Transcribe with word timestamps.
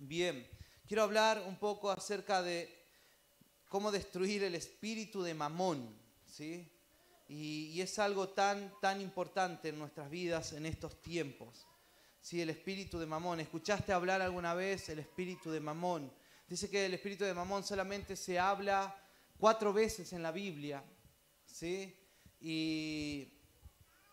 Bien, 0.00 0.48
quiero 0.86 1.02
hablar 1.02 1.42
un 1.48 1.56
poco 1.56 1.90
acerca 1.90 2.40
de 2.40 2.72
cómo 3.68 3.90
destruir 3.90 4.44
el 4.44 4.54
espíritu 4.54 5.24
de 5.24 5.34
mamón, 5.34 5.92
¿sí? 6.24 6.70
Y, 7.26 7.80
es 7.80 7.98
algo 7.98 8.28
tan, 8.28 8.72
tan 8.80 9.00
importante 9.00 9.70
en 9.70 9.78
nuestras 9.78 10.08
vidas 10.08 10.52
en 10.52 10.66
estos 10.66 11.02
tiempos. 11.02 11.66
¿Sí? 12.20 12.40
El 12.40 12.50
espíritu 12.50 13.00
de 13.00 13.06
mamón. 13.06 13.40
¿Escuchaste 13.40 13.92
hablar 13.92 14.22
alguna 14.22 14.54
vez 14.54 14.88
el 14.88 15.00
espíritu 15.00 15.50
de 15.50 15.58
mamón? 15.58 16.12
Dice 16.48 16.70
que 16.70 16.86
el 16.86 16.94
espíritu 16.94 17.24
de 17.24 17.34
mamón 17.34 17.64
solamente 17.64 18.14
se 18.14 18.38
habla 18.38 18.96
cuatro 19.36 19.72
veces 19.72 20.12
en 20.12 20.22
la 20.22 20.30
Biblia, 20.30 20.84
¿sí? 21.44 21.92
Y, 22.40 23.32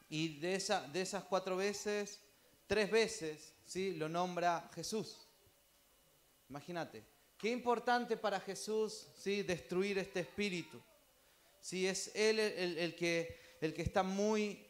y 0.10 0.40
de, 0.40 0.56
esa, 0.56 0.82
de 0.88 1.02
esas 1.02 1.26
cuatro 1.26 1.56
veces, 1.56 2.20
tres 2.66 2.90
veces, 2.90 3.54
¿sí? 3.66 3.94
Lo 3.94 4.10
nombra 4.10 4.70
Jesús. 4.74 5.25
Imagínate, 6.50 7.04
qué 7.38 7.50
importante 7.50 8.18
para 8.18 8.40
Jesús 8.40 9.08
¿sí? 9.16 9.44
destruir 9.44 9.98
este 9.98 10.22
espíritu. 10.22 10.82
¿Sí? 11.60 11.88
Es 11.88 12.12
Él 12.16 12.40
el, 12.40 12.96
que, 12.96 13.58
el 13.62 13.74
que 13.74 13.82
está 13.82 14.04
muy 14.04 14.66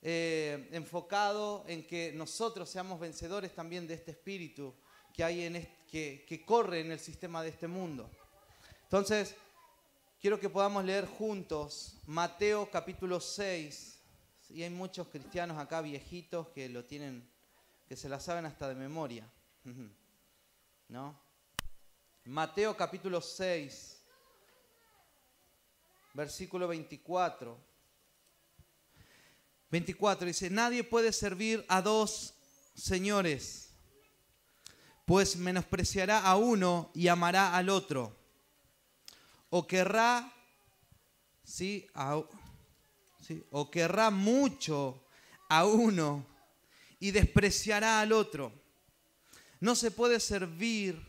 eh, 0.00 0.68
enfocado 0.72 1.64
en 1.68 1.86
que 1.86 2.12
nosotros 2.12 2.70
seamos 2.70 2.98
vencedores 2.98 3.54
también 3.54 3.86
de 3.86 3.94
este 3.94 4.12
espíritu 4.12 4.74
que, 5.12 5.24
hay 5.24 5.44
en 5.44 5.68
que, 5.86 6.24
que 6.26 6.44
corre 6.44 6.80
en 6.80 6.92
el 6.92 7.00
sistema 7.00 7.42
de 7.42 7.50
este 7.50 7.66
mundo. 7.66 8.10
Entonces, 8.84 9.34
quiero 10.20 10.40
que 10.40 10.48
podamos 10.48 10.84
leer 10.84 11.06
juntos 11.06 11.98
Mateo 12.06 12.70
capítulo 12.70 13.20
6. 13.20 13.96
Y 14.50 14.62
hay 14.62 14.70
muchos 14.70 15.08
cristianos 15.08 15.58
acá 15.58 15.82
viejitos 15.82 16.48
que 16.48 16.70
lo 16.70 16.84
tienen, 16.84 17.28
que 17.86 17.96
se 17.96 18.08
la 18.08 18.18
saben 18.18 18.46
hasta 18.46 18.68
de 18.68 18.74
memoria. 18.74 19.30
¿No? 20.88 21.20
Mateo 22.24 22.76
capítulo 22.76 23.20
6, 23.20 24.02
versículo 26.14 26.66
24. 26.66 27.68
24 29.70 30.26
dice, 30.26 30.48
nadie 30.48 30.82
puede 30.82 31.12
servir 31.12 31.64
a 31.68 31.82
dos 31.82 32.34
señores, 32.74 33.74
pues 35.04 35.36
menospreciará 35.36 36.20
a 36.20 36.36
uno 36.36 36.90
y 36.94 37.08
amará 37.08 37.54
al 37.54 37.68
otro. 37.68 38.16
O 39.50 39.66
querrá, 39.66 40.32
¿sí? 41.44 41.86
¿sí? 43.20 43.44
O 43.50 43.70
querrá 43.70 44.10
mucho 44.10 45.04
a 45.48 45.64
uno 45.64 46.26
y 46.98 47.10
despreciará 47.10 48.00
al 48.00 48.12
otro. 48.12 48.67
No 49.60 49.74
se 49.74 49.90
puede 49.90 50.20
servir 50.20 51.00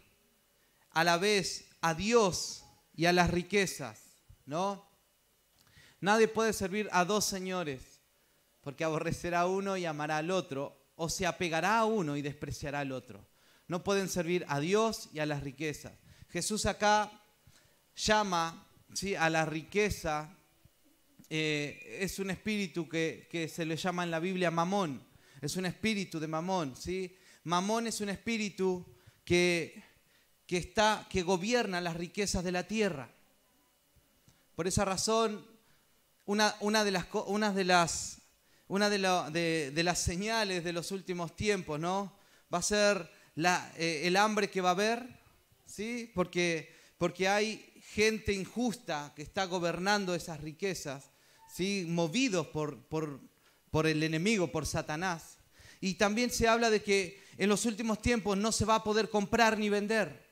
a 0.91 1.03
la 1.03 1.17
vez 1.17 1.69
a 1.81 1.93
Dios 1.93 2.65
y 2.95 3.05
a 3.05 3.13
las 3.13 3.29
riquezas, 3.29 4.01
¿no? 4.45 4.89
Nadie 6.01 6.27
puede 6.27 6.53
servir 6.53 6.89
a 6.91 7.05
dos 7.05 7.25
señores, 7.25 8.01
porque 8.61 8.83
aborrecerá 8.83 9.41
a 9.41 9.47
uno 9.47 9.77
y 9.77 9.85
amará 9.85 10.17
al 10.17 10.31
otro, 10.31 10.91
o 10.95 11.09
se 11.09 11.25
apegará 11.25 11.79
a 11.79 11.85
uno 11.85 12.17
y 12.17 12.21
despreciará 12.21 12.79
al 12.79 12.91
otro. 12.91 13.27
No 13.67 13.83
pueden 13.83 14.09
servir 14.09 14.45
a 14.47 14.59
Dios 14.59 15.09
y 15.13 15.19
a 15.19 15.25
las 15.25 15.43
riquezas. 15.43 15.93
Jesús 16.29 16.65
acá 16.65 17.11
llama 17.95 18.67
¿sí? 18.93 19.15
a 19.15 19.29
la 19.29 19.45
riqueza, 19.45 20.35
eh, 21.29 21.99
es 22.01 22.17
un 22.17 22.31
espíritu 22.31 22.89
que, 22.89 23.27
que, 23.29 23.47
se 23.47 23.65
le 23.65 23.77
llama 23.77 24.03
en 24.03 24.11
la 24.11 24.19
Biblia 24.19 24.49
mamón, 24.49 25.03
es 25.41 25.55
un 25.55 25.65
espíritu 25.65 26.19
de 26.19 26.27
mamón. 26.27 26.75
¿sí? 26.75 27.15
Mamón 27.49 27.87
es 27.87 27.99
un 27.99 28.09
espíritu 28.09 28.85
que, 29.25 29.83
que, 30.45 30.57
está, 30.57 31.07
que 31.09 31.23
gobierna 31.23 31.81
las 31.81 31.97
riquezas 31.97 32.43
de 32.43 32.51
la 32.51 32.67
tierra. 32.67 33.09
Por 34.55 34.67
esa 34.67 34.85
razón, 34.85 35.47
una, 36.27 36.55
una 36.59 36.83
de, 36.83 36.91
las, 36.91 37.07
de, 37.55 37.63
las, 37.63 38.21
una 38.67 38.89
de, 38.91 39.83
las 39.83 39.99
señales 39.99 40.63
de 40.63 40.73
los 40.73 40.91
últimos 40.91 41.35
tiempos, 41.35 41.79
¿no? 41.79 42.15
Va 42.53 42.59
a 42.59 42.61
ser 42.61 43.11
la, 43.33 43.73
eh, 43.77 44.01
el 44.03 44.15
hambre 44.15 44.51
que 44.51 44.61
va 44.61 44.69
a 44.69 44.73
haber, 44.73 45.07
¿sí? 45.65 46.11
Porque, 46.13 46.71
porque 46.99 47.27
hay 47.27 47.81
gente 47.81 48.31
injusta 48.31 49.11
que 49.15 49.23
está 49.23 49.45
gobernando 49.45 50.13
esas 50.13 50.39
riquezas, 50.39 51.09
¿sí? 51.51 51.85
Movidos 51.87 52.45
por, 52.45 52.77
por, 52.83 53.19
por 53.71 53.87
el 53.87 54.03
enemigo, 54.03 54.51
por 54.51 54.67
Satanás. 54.67 55.38
Y 55.81 55.95
también 55.95 56.29
se 56.29 56.47
habla 56.47 56.69
de 56.69 56.81
que 56.81 57.21
en 57.37 57.49
los 57.49 57.65
últimos 57.65 58.01
tiempos 58.01 58.37
no 58.37 58.51
se 58.51 58.65
va 58.65 58.75
a 58.75 58.83
poder 58.83 59.09
comprar 59.09 59.57
ni 59.57 59.69
vender. 59.69 60.27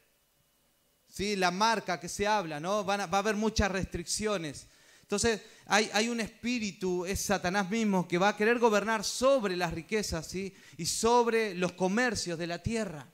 ¿Sí? 1.07 1.35
La 1.35 1.51
marca 1.51 1.99
que 1.99 2.09
se 2.09 2.27
habla, 2.27 2.59
¿no? 2.59 2.85
va 2.85 2.95
a 2.95 3.17
haber 3.17 3.35
muchas 3.35 3.71
restricciones. 3.71 4.67
Entonces, 5.07 5.39
hay, 5.67 6.09
un 6.09 6.19
espíritu, 6.19 7.05
es 7.05 7.21
Satanás 7.21 7.69
mismo, 7.69 8.09
que 8.09 8.17
va 8.17 8.27
a 8.27 8.35
querer 8.35 8.59
gobernar 8.59 9.05
sobre 9.05 9.55
las 9.55 9.73
riquezas 9.73 10.27
¿sí? 10.27 10.53
y 10.75 10.85
sobre 10.85 11.55
los 11.55 11.71
comercios 11.71 12.37
de 12.37 12.45
la 12.45 12.61
tierra. 12.61 13.07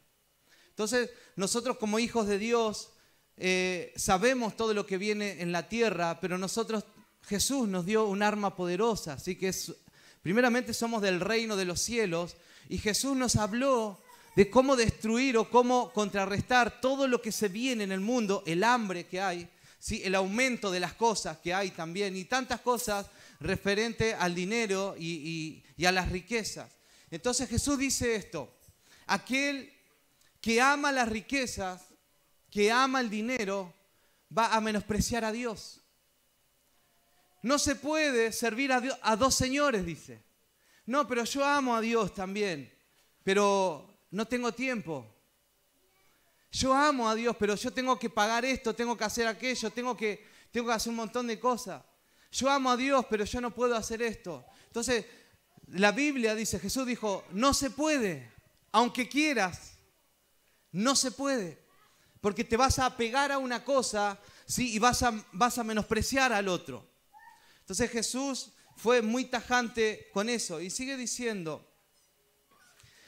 Entonces, 0.69 1.11
nosotros 1.35 1.77
como 1.77 1.99
hijos 1.99 2.25
de 2.25 2.39
Dios 2.39 2.93
eh, 3.38 3.93
sabemos 3.95 4.57
todo 4.57 4.73
lo 4.73 4.88
que 4.88 4.97
viene 4.97 5.39
en 5.43 5.51
la 5.51 5.69
tierra, 5.69 6.19
pero 6.19 6.39
nosotros, 6.39 6.83
Jesús 7.22 7.67
nos 7.67 7.85
dio 7.85 8.07
un 8.07 8.23
arma 8.23 8.55
poderosa, 8.55 9.13
así 9.13 9.35
que 9.35 9.49
es, 9.49 9.72
primeramente 10.23 10.73
somos 10.73 11.03
del 11.03 11.19
reino 11.19 11.56
de 11.56 11.66
los 11.66 11.79
cielos, 11.79 12.38
y 12.69 12.79
Jesús 12.79 13.16
nos 13.16 13.35
habló 13.35 14.01
de 14.35 14.50
cómo 14.50 14.75
destruir 14.75 15.38
o 15.38 15.51
cómo 15.51 15.94
contrarrestar 15.94 16.81
todo 16.81 17.07
lo 17.07 17.22
que 17.22 17.31
se 17.31 17.50
viene 17.50 17.84
en 17.84 17.91
el 17.91 18.00
mundo, 18.00 18.41
el 18.47 18.63
hambre 18.63 19.06
que 19.06 19.22
hay, 19.22 19.47
el 19.91 20.16
aumento 20.16 20.72
de 20.72 20.79
las 20.79 20.94
cosas 20.94 21.38
que 21.38 21.53
hay 21.53 21.69
también 21.69 22.16
y 22.16 22.25
tantas 22.25 22.61
cosas 22.61 23.06
referente 23.39 24.16
al 24.16 24.34
dinero 24.34 24.95
y 24.97 25.61
a 25.85 25.91
las 25.91 26.09
riquezas. 26.09 26.72
Entonces 27.11 27.47
Jesús 27.47 27.78
dice 27.78 28.16
esto, 28.16 28.51
aquel 29.05 29.72
que 30.41 30.59
ama 30.59 30.91
las 30.91 31.09
riquezas, 31.09 31.81
que 32.50 32.72
ama 32.72 33.01
el 33.01 33.09
dinero, 33.09 33.72
va 34.35 34.55
a 34.55 34.61
menospreciar 34.61 35.23
a 35.25 35.31
Dios. 35.31 35.82
No 37.43 37.59
se 37.59 37.75
puede 37.75 38.31
servir 38.31 38.71
a, 38.71 38.79
Dios, 38.79 38.97
a 39.01 39.15
dos 39.17 39.35
señores, 39.35 39.85
dice. 39.85 40.23
No, 40.85 41.05
pero 41.07 41.25
yo 41.25 41.45
amo 41.45 41.75
a 41.75 41.81
Dios 41.81 42.13
también, 42.13 42.73
pero 43.21 43.99
no 44.11 44.25
tengo 44.25 44.53
tiempo. 44.53 45.05
Yo 46.51 46.73
amo 46.73 47.09
a 47.09 47.15
Dios, 47.15 47.35
pero 47.37 47.55
yo 47.55 47.71
tengo 47.71 47.99
que 47.99 48.09
pagar 48.09 48.45
esto, 48.45 48.73
tengo 48.73 48.95
que 48.95 49.03
hacer 49.03 49.27
aquello, 49.27 49.69
tengo 49.71 49.97
que, 49.97 50.25
tengo 50.51 50.67
que 50.67 50.73
hacer 50.73 50.89
un 50.91 50.95
montón 50.95 51.27
de 51.27 51.37
cosas. 51.37 51.83
Yo 52.31 52.49
amo 52.49 52.71
a 52.71 52.77
Dios, 52.77 53.05
pero 53.09 53.25
yo 53.25 53.41
no 53.41 53.53
puedo 53.53 53.75
hacer 53.75 54.01
esto. 54.01 54.45
Entonces, 54.67 55.05
la 55.67 55.91
Biblia 55.91 56.35
dice, 56.35 56.59
Jesús 56.59 56.85
dijo, 56.85 57.25
no 57.31 57.53
se 57.53 57.71
puede, 57.71 58.31
aunque 58.71 59.09
quieras, 59.09 59.73
no 60.71 60.95
se 60.95 61.11
puede, 61.11 61.61
porque 62.21 62.45
te 62.45 62.55
vas 62.55 62.79
a 62.79 62.95
pegar 62.95 63.33
a 63.33 63.37
una 63.37 63.65
cosa 63.65 64.17
y 64.57 64.79
vas 64.79 65.03
a, 65.03 65.13
vas 65.33 65.57
a 65.57 65.63
menospreciar 65.65 66.31
al 66.31 66.47
otro. 66.47 66.92
Entonces 67.63 67.90
Jesús 67.91 68.51
fue 68.75 69.01
muy 69.01 69.24
tajante 69.25 70.09
con 70.12 70.28
eso 70.28 70.59
y 70.59 70.69
sigue 70.69 70.97
diciendo, 70.97 71.66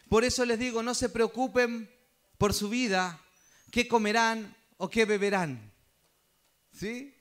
por 0.07 0.23
eso 0.23 0.45
les 0.45 0.57
digo, 0.57 0.81
no 0.81 0.93
se 0.93 1.09
preocupen 1.09 1.91
por 2.37 2.53
su 2.53 2.69
vida, 2.69 3.21
qué 3.69 3.85
comerán 3.85 4.55
o 4.77 4.89
qué 4.89 5.03
beberán. 5.03 5.73
¿Sí? 6.71 7.13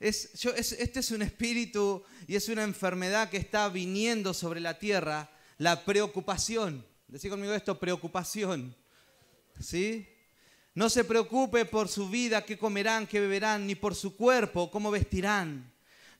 Es, 0.00 0.30
este 0.78 1.00
es 1.00 1.10
un 1.10 1.20
espíritu 1.20 2.02
y 2.26 2.36
es 2.36 2.48
una 2.48 2.62
enfermedad 2.62 3.28
que 3.28 3.36
está 3.36 3.68
viniendo 3.68 4.32
sobre 4.32 4.60
la 4.60 4.78
tierra, 4.78 5.30
la 5.58 5.84
preocupación. 5.84 6.86
Decí 7.08 7.28
conmigo 7.28 7.52
esto, 7.52 7.78
preocupación. 7.78 8.74
¿Sí? 9.60 10.08
No 10.74 10.88
se 10.88 11.04
preocupe 11.04 11.66
por 11.66 11.88
su 11.88 12.08
vida, 12.08 12.42
qué 12.46 12.56
comerán, 12.56 13.06
qué 13.06 13.20
beberán, 13.20 13.66
ni 13.66 13.74
por 13.74 13.94
su 13.94 14.16
cuerpo, 14.16 14.70
cómo 14.70 14.90
vestirán. 14.90 15.73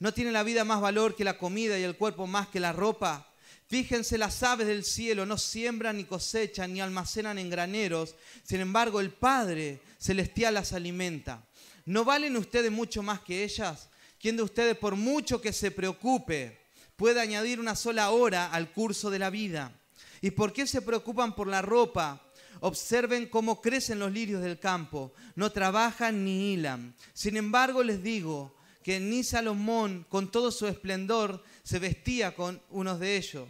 ¿No 0.04 0.12
tiene 0.12 0.32
la 0.32 0.42
vida 0.42 0.66
más 0.66 0.82
valor 0.82 1.16
que 1.16 1.24
la 1.24 1.38
comida 1.38 1.78
y 1.78 1.82
el 1.82 1.96
cuerpo 1.96 2.26
más 2.26 2.48
que 2.48 2.60
la 2.60 2.74
ropa? 2.74 3.26
Fíjense 3.68 4.18
las 4.18 4.42
aves 4.42 4.66
del 4.66 4.84
cielo, 4.84 5.24
no 5.24 5.38
siembran 5.38 5.96
ni 5.96 6.04
cosechan 6.04 6.74
ni 6.74 6.82
almacenan 6.82 7.38
en 7.38 7.48
graneros, 7.48 8.14
sin 8.42 8.60
embargo 8.60 9.00
el 9.00 9.12
Padre 9.12 9.80
celestial 9.96 10.52
las 10.52 10.74
alimenta. 10.74 11.48
¿No 11.86 12.04
valen 12.04 12.36
ustedes 12.36 12.70
mucho 12.70 13.02
más 13.02 13.20
que 13.20 13.44
ellas? 13.44 13.88
¿Quién 14.20 14.36
de 14.36 14.42
ustedes, 14.42 14.76
por 14.76 14.94
mucho 14.94 15.40
que 15.40 15.54
se 15.54 15.70
preocupe, 15.70 16.66
puede 16.96 17.22
añadir 17.22 17.58
una 17.58 17.74
sola 17.74 18.10
hora 18.10 18.52
al 18.52 18.72
curso 18.72 19.08
de 19.08 19.20
la 19.20 19.30
vida? 19.30 19.72
¿Y 20.20 20.32
por 20.32 20.52
qué 20.52 20.66
se 20.66 20.82
preocupan 20.82 21.34
por 21.34 21.46
la 21.46 21.62
ropa? 21.62 22.30
Observen 22.60 23.26
cómo 23.26 23.62
crecen 23.62 24.00
los 24.00 24.12
lirios 24.12 24.42
del 24.42 24.58
campo, 24.58 25.14
no 25.34 25.50
trabajan 25.50 26.26
ni 26.26 26.52
hilan. 26.52 26.94
Sin 27.14 27.38
embargo 27.38 27.82
les 27.82 28.02
digo, 28.02 28.54
que 28.84 29.00
ni 29.00 29.24
Salomón, 29.24 30.06
con 30.10 30.30
todo 30.30 30.52
su 30.52 30.68
esplendor, 30.68 31.42
se 31.62 31.78
vestía 31.78 32.34
con 32.36 32.60
unos 32.68 33.00
de 33.00 33.16
ellos. 33.16 33.48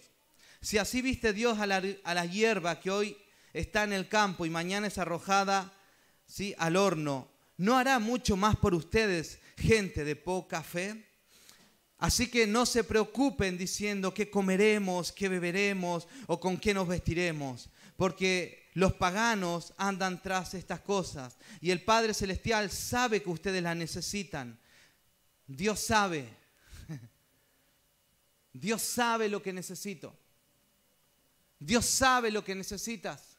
Si 0.61 0.79
así 0.79 1.03
viste 1.03 1.33
Dios 1.33 1.59
a 1.59 1.67
la, 1.67 2.25
hierba 2.25 2.79
que 2.79 2.93
hoy 2.93 3.17
está 3.53 3.83
en 3.83 3.93
el 3.93 4.09
campo 4.09 4.47
y 4.47 4.51
mañana 4.51 4.87
es 4.87 4.97
arrojada 4.97 5.75
¿sí? 6.25 6.55
al 6.57 6.77
horno, 6.77 7.29
¿no 7.57 7.77
hará 7.77 7.99
mucho 7.99 8.37
más 8.37 8.55
por 8.55 8.75
ustedes, 8.75 9.41
gente 9.59 10.05
de 10.05 10.15
poca 10.15 10.63
fe? 10.63 11.05
Así 11.99 12.29
que 12.29 12.47
no 12.47 12.65
se 12.65 12.85
preocupen 12.85 13.59
diciendo 13.59 14.15
qué 14.15 14.31
comeremos, 14.31 15.11
qué 15.11 15.29
beberemos 15.29 16.07
o 16.29 16.39
con 16.39 16.59
qué 16.59 16.73
nos 16.73 16.87
vestiremos, 16.87 17.71
porque 17.97 18.71
los 18.75 18.93
paganos 18.93 19.75
andan 19.79 20.23
tras 20.23 20.55
estas 20.55 20.81
cosas 20.81 21.37
y 21.61 21.73
el 21.73 21.83
Padre 21.83 22.15
Celestial 22.15 22.71
sabe 22.71 23.21
que 23.21 23.31
ustedes 23.31 23.65
las 23.65 23.77
necesitan. 23.77 24.61
Dios 25.47 25.81
sabe. 25.81 26.29
Dios 28.53 28.83
sabe 28.83 29.29
lo 29.29 29.43
que 29.43 29.53
necesito. 29.53 30.17
Dios 31.59 31.85
sabe 31.87 32.31
lo 32.31 32.45
que 32.45 32.55
necesitas. 32.55 33.37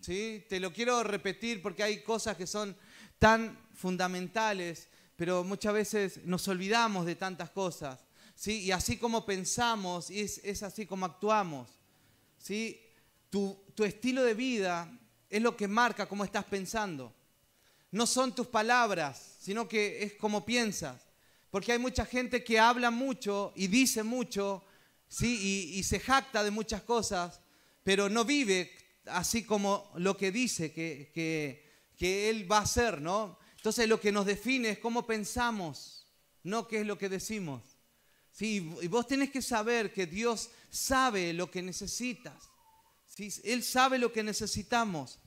¿Sí? 0.00 0.44
Te 0.48 0.60
lo 0.60 0.72
quiero 0.72 1.02
repetir 1.02 1.62
porque 1.62 1.82
hay 1.82 2.02
cosas 2.02 2.36
que 2.36 2.46
son 2.46 2.76
tan 3.18 3.58
fundamentales, 3.74 4.88
pero 5.16 5.44
muchas 5.44 5.72
veces 5.72 6.24
nos 6.24 6.46
olvidamos 6.48 7.06
de 7.06 7.14
tantas 7.14 7.50
cosas. 7.50 8.00
¿sí? 8.34 8.62
Y 8.62 8.72
así 8.72 8.98
como 8.98 9.24
pensamos, 9.24 10.10
es, 10.10 10.40
es 10.44 10.62
así 10.62 10.86
como 10.86 11.06
actuamos. 11.06 11.70
¿sí? 12.38 12.80
Tu, 13.30 13.58
tu 13.74 13.84
estilo 13.84 14.22
de 14.22 14.34
vida 14.34 14.90
es 15.30 15.42
lo 15.42 15.56
que 15.56 15.68
marca 15.68 16.08
cómo 16.08 16.24
estás 16.24 16.44
pensando. 16.44 17.12
No 17.90 18.06
son 18.06 18.34
tus 18.34 18.46
palabras, 18.48 19.36
sino 19.40 19.68
que 19.68 20.02
es 20.02 20.14
como 20.14 20.44
piensas. 20.44 21.05
Porque 21.56 21.72
hay 21.72 21.78
mucha 21.78 22.04
gente 22.04 22.44
que 22.44 22.58
habla 22.58 22.90
mucho 22.90 23.54
y 23.56 23.68
dice 23.68 24.02
mucho, 24.02 24.62
¿sí? 25.08 25.72
y, 25.72 25.82
se 25.84 25.98
jacta 25.98 26.44
de 26.44 26.50
muchas 26.50 26.82
cosas, 26.82 27.40
pero 27.82 28.10
no 28.10 28.26
vive 28.26 28.70
así 29.06 29.42
como 29.42 29.90
lo 29.94 30.18
que 30.18 30.30
dice 30.30 30.70
que, 30.70 31.10
que, 31.96 32.28
él 32.28 32.46
va 32.52 32.58
a 32.58 32.64
hacer, 32.64 33.00
¿no? 33.00 33.38
Entonces 33.56 33.88
lo 33.88 33.98
que 33.98 34.12
nos 34.12 34.26
define 34.26 34.68
es 34.68 34.78
cómo 34.80 35.06
pensamos, 35.06 36.06
no 36.42 36.68
qué 36.68 36.80
es 36.80 36.86
lo 36.86 36.98
que 36.98 37.08
decimos. 37.08 37.62
Sí, 38.32 38.70
y 38.82 38.88
vos 38.88 39.06
tenés 39.06 39.30
que 39.30 39.40
saber 39.40 39.94
que 39.94 40.06
Dios 40.06 40.50
sabe 40.68 41.32
lo 41.32 41.50
que 41.50 41.62
necesitas. 41.62 42.50
¿sí? 43.06 43.32
Él 43.44 43.62
sabe 43.62 43.98
lo 43.98 44.12
que 44.12 44.22
necesitamos. 44.22 45.20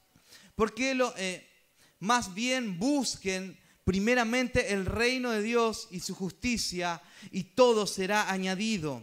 Porque 0.54 0.96
eh, 1.18 1.50
más 1.98 2.36
bien 2.36 2.78
busquen 2.78 3.58
primeramente 3.90 4.72
el 4.72 4.86
reino 4.86 5.32
de 5.32 5.42
Dios 5.42 5.88
y 5.90 6.00
su 6.00 6.14
justicia 6.14 7.02
y 7.32 7.44
todo 7.44 7.88
será 7.88 8.30
añadido. 8.30 9.02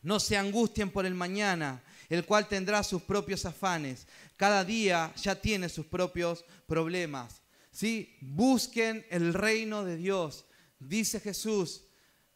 No 0.00 0.18
se 0.18 0.38
angustien 0.38 0.90
por 0.90 1.04
el 1.04 1.12
mañana, 1.12 1.84
el 2.08 2.24
cual 2.24 2.48
tendrá 2.48 2.84
sus 2.84 3.02
propios 3.02 3.44
afanes. 3.44 4.06
Cada 4.38 4.64
día 4.64 5.12
ya 5.22 5.34
tiene 5.34 5.68
sus 5.68 5.84
propios 5.84 6.42
problemas. 6.66 7.42
¿Sí? 7.70 8.16
Busquen 8.22 9.04
el 9.10 9.34
reino 9.34 9.84
de 9.84 9.98
Dios. 9.98 10.46
Dice 10.78 11.20
Jesús, 11.20 11.82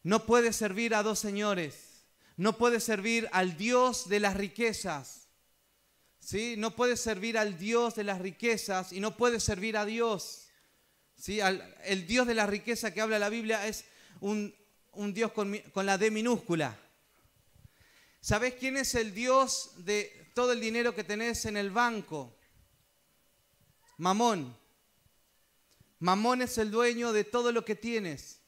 no 0.03 0.27
puede 0.27 0.53
servir 0.53 0.95
a 0.95 1.03
dos 1.03 1.21
señores. 1.21 2.05
No 2.37 2.59
puede 2.59 2.81
servir 2.81 3.31
al 3.33 3.57
Dios 3.57 4.11
de 4.11 4.21
las 4.21 4.37
riquezas. 4.37 5.29
¿Sí? 6.21 6.57
No 6.59 6.77
puede 6.77 6.99
servir 6.99 7.39
al 7.39 7.57
Dios 7.57 7.95
de 7.95 8.05
las 8.05 8.21
riquezas 8.21 8.93
y 8.93 9.01
no 9.01 9.17
puede 9.17 9.41
servir 9.41 9.79
a 9.79 9.87
Dios 9.87 10.46
el 11.85 12.07
Dios 12.07 12.27
de 12.27 12.35
la 12.35 12.47
riqueza 12.47 12.93
que 12.93 13.01
habla 13.01 13.19
la 13.19 13.29
Biblia 13.29 13.67
es 13.67 13.85
un, 14.21 14.55
Dios 15.13 15.33
con, 15.33 15.59
con, 15.73 15.87
la 15.87 15.99
D 15.99 16.11
minúscula. 16.11 16.79
¿Sabés 18.21 18.55
quién 18.55 18.77
es 18.77 18.95
el 18.95 19.15
Dios 19.15 19.73
de 19.79 20.31
todo 20.35 20.53
el 20.53 20.61
dinero 20.61 20.95
que 20.95 21.05
tenés 21.05 21.45
en 21.47 21.57
el 21.57 21.71
banco? 21.71 22.37
Mamón. 23.99 24.57
Mamón 25.99 26.43
es 26.43 26.59
el 26.59 26.71
dueño 26.71 27.13
de 27.13 27.25
todo 27.25 27.53
lo 27.53 27.65
que 27.65 27.75
tienes. 27.75 28.41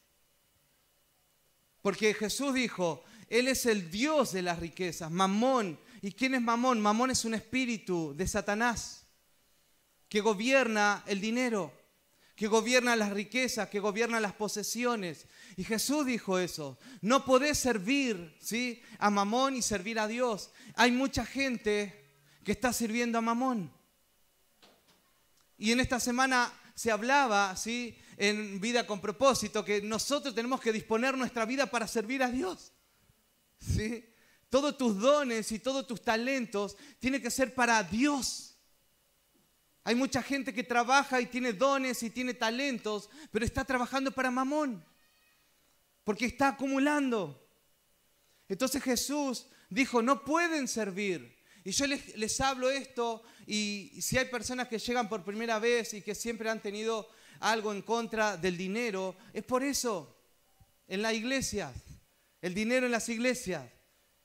Porque 1.81 2.13
Jesús 2.13 2.55
dijo, 2.55 3.05
Él 3.29 3.49
es 3.49 3.65
el 3.67 3.91
Dios 3.91 4.33
de 4.33 4.43
las 4.43 4.59
riquezas. 4.59 5.11
Mamón. 5.11 5.81
¿Y 6.03 6.13
quién 6.13 6.35
es 6.35 6.43
Mamón? 6.43 6.81
Mamón 6.81 7.11
es 7.11 7.25
un 7.25 7.35
espíritu 7.35 8.15
de 8.15 8.29
Satanás 8.29 9.07
que 10.09 10.21
gobierna 10.21 11.03
el 11.07 11.21
dinero 11.21 11.78
que 12.39 12.47
gobierna 12.47 12.95
las 12.95 13.11
riquezas, 13.11 13.69
que 13.69 13.81
gobierna 13.81 14.21
las 14.21 14.33
posesiones. 14.33 15.27
Y 15.57 15.65
Jesús 15.65 16.07
dijo 16.07 16.39
eso. 16.39 16.79
No 17.01 17.25
podés 17.25 17.59
servir 17.59 18.37
¿sí? 18.41 18.81
a 19.01 19.11
Mamón 19.11 19.57
y 19.57 19.63
servir 19.63 19.99
a 19.99 20.07
Dios. 20.07 20.53
Hay 20.77 20.93
mucha 20.93 21.27
gente 21.27 22.15
que 22.45 22.53
está 22.53 22.73
sirviendo 22.73 23.19
a 23.19 23.23
Mamón. 23.23 23.73
Y 25.59 25.73
en 25.73 25.81
esta 25.81 25.99
semana 25.99 26.53
se 26.77 26.93
hablaba, 26.93 27.57
¿sí? 27.57 27.99
en 28.17 28.61
vida 28.61 28.87
con 28.87 29.01
propósito, 29.01 29.65
que 29.65 29.83
nosotros 29.83 30.33
tenemos 30.33 30.61
que 30.61 30.73
disponer 30.73 31.19
nuestra 31.19 31.45
vida 31.45 31.67
para 31.67 31.89
servir 31.89 32.23
a 32.23 32.31
Dios. 32.31 32.73
¿sí? 33.59 34.15
Todos 34.49 34.79
tus 34.79 34.97
dones 34.97 35.51
y 35.51 35.59
todos 35.59 35.89
tus 35.89 36.03
talentos 36.03 36.77
tienen 37.01 37.21
que 37.21 37.33
ser 37.33 37.53
para 37.53 37.83
Dios. 37.83 38.58
Hay 39.89 39.95
mucha 39.95 40.23
gente 40.23 40.53
que 40.53 40.63
trabaja 40.63 41.19
y 41.19 41.25
tiene 41.25 41.55
dones 41.55 42.03
y 42.03 42.11
tiene 42.11 42.35
talentos, 42.35 43.09
pero 43.33 43.43
está 43.43 43.65
trabajando 43.65 44.13
para 44.13 44.31
mamón, 44.31 44.85
porque 46.05 46.27
está 46.27 46.49
acumulando. 46.49 47.43
Entonces 48.51 48.83
Jesús 48.83 49.47
dijo, 49.71 50.03
no 50.03 50.27
pueden 50.27 50.69
servir. 50.69 51.35
Y 51.65 51.71
yo 51.71 51.87
les, 51.87 52.39
hablo 52.43 52.69
esto 52.69 53.23
y 53.47 53.99
si 54.03 54.19
hay 54.19 54.27
personas 54.27 54.69
que 54.69 54.79
llegan 54.79 55.09
por 55.09 55.25
primera 55.25 55.59
vez 55.59 55.95
y 55.95 56.03
que 56.03 56.15
siempre 56.15 56.51
han 56.51 56.61
tenido 56.61 57.09
algo 57.41 57.73
en 57.73 57.81
contra 57.81 58.37
del 58.37 58.59
dinero, 58.59 59.17
es 59.33 59.43
por 59.43 59.63
eso, 59.63 60.19
en 60.87 61.01
la 61.01 61.15
iglesia, 61.15 61.73
el 62.43 62.53
dinero 62.53 62.85
en 62.85 62.93
las 62.93 63.09
iglesias. 63.09 63.65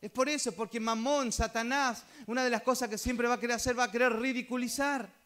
Es 0.02 0.12
por 0.12 0.28
eso, 0.28 0.52
porque 0.52 0.82
Mamón, 0.82 1.32
Satanás, 1.32 2.04
una 2.28 2.44
de 2.44 2.50
las 2.50 2.64
cosas 2.64 2.90
que 2.90 2.98
siempre 2.98 3.30
va 3.30 3.36
a 3.36 3.40
querer 3.40 3.56
hacer 3.56 3.80
va 3.80 3.86
a 3.86 3.92
querer 3.92 4.12
ridiculizar. 4.12 5.23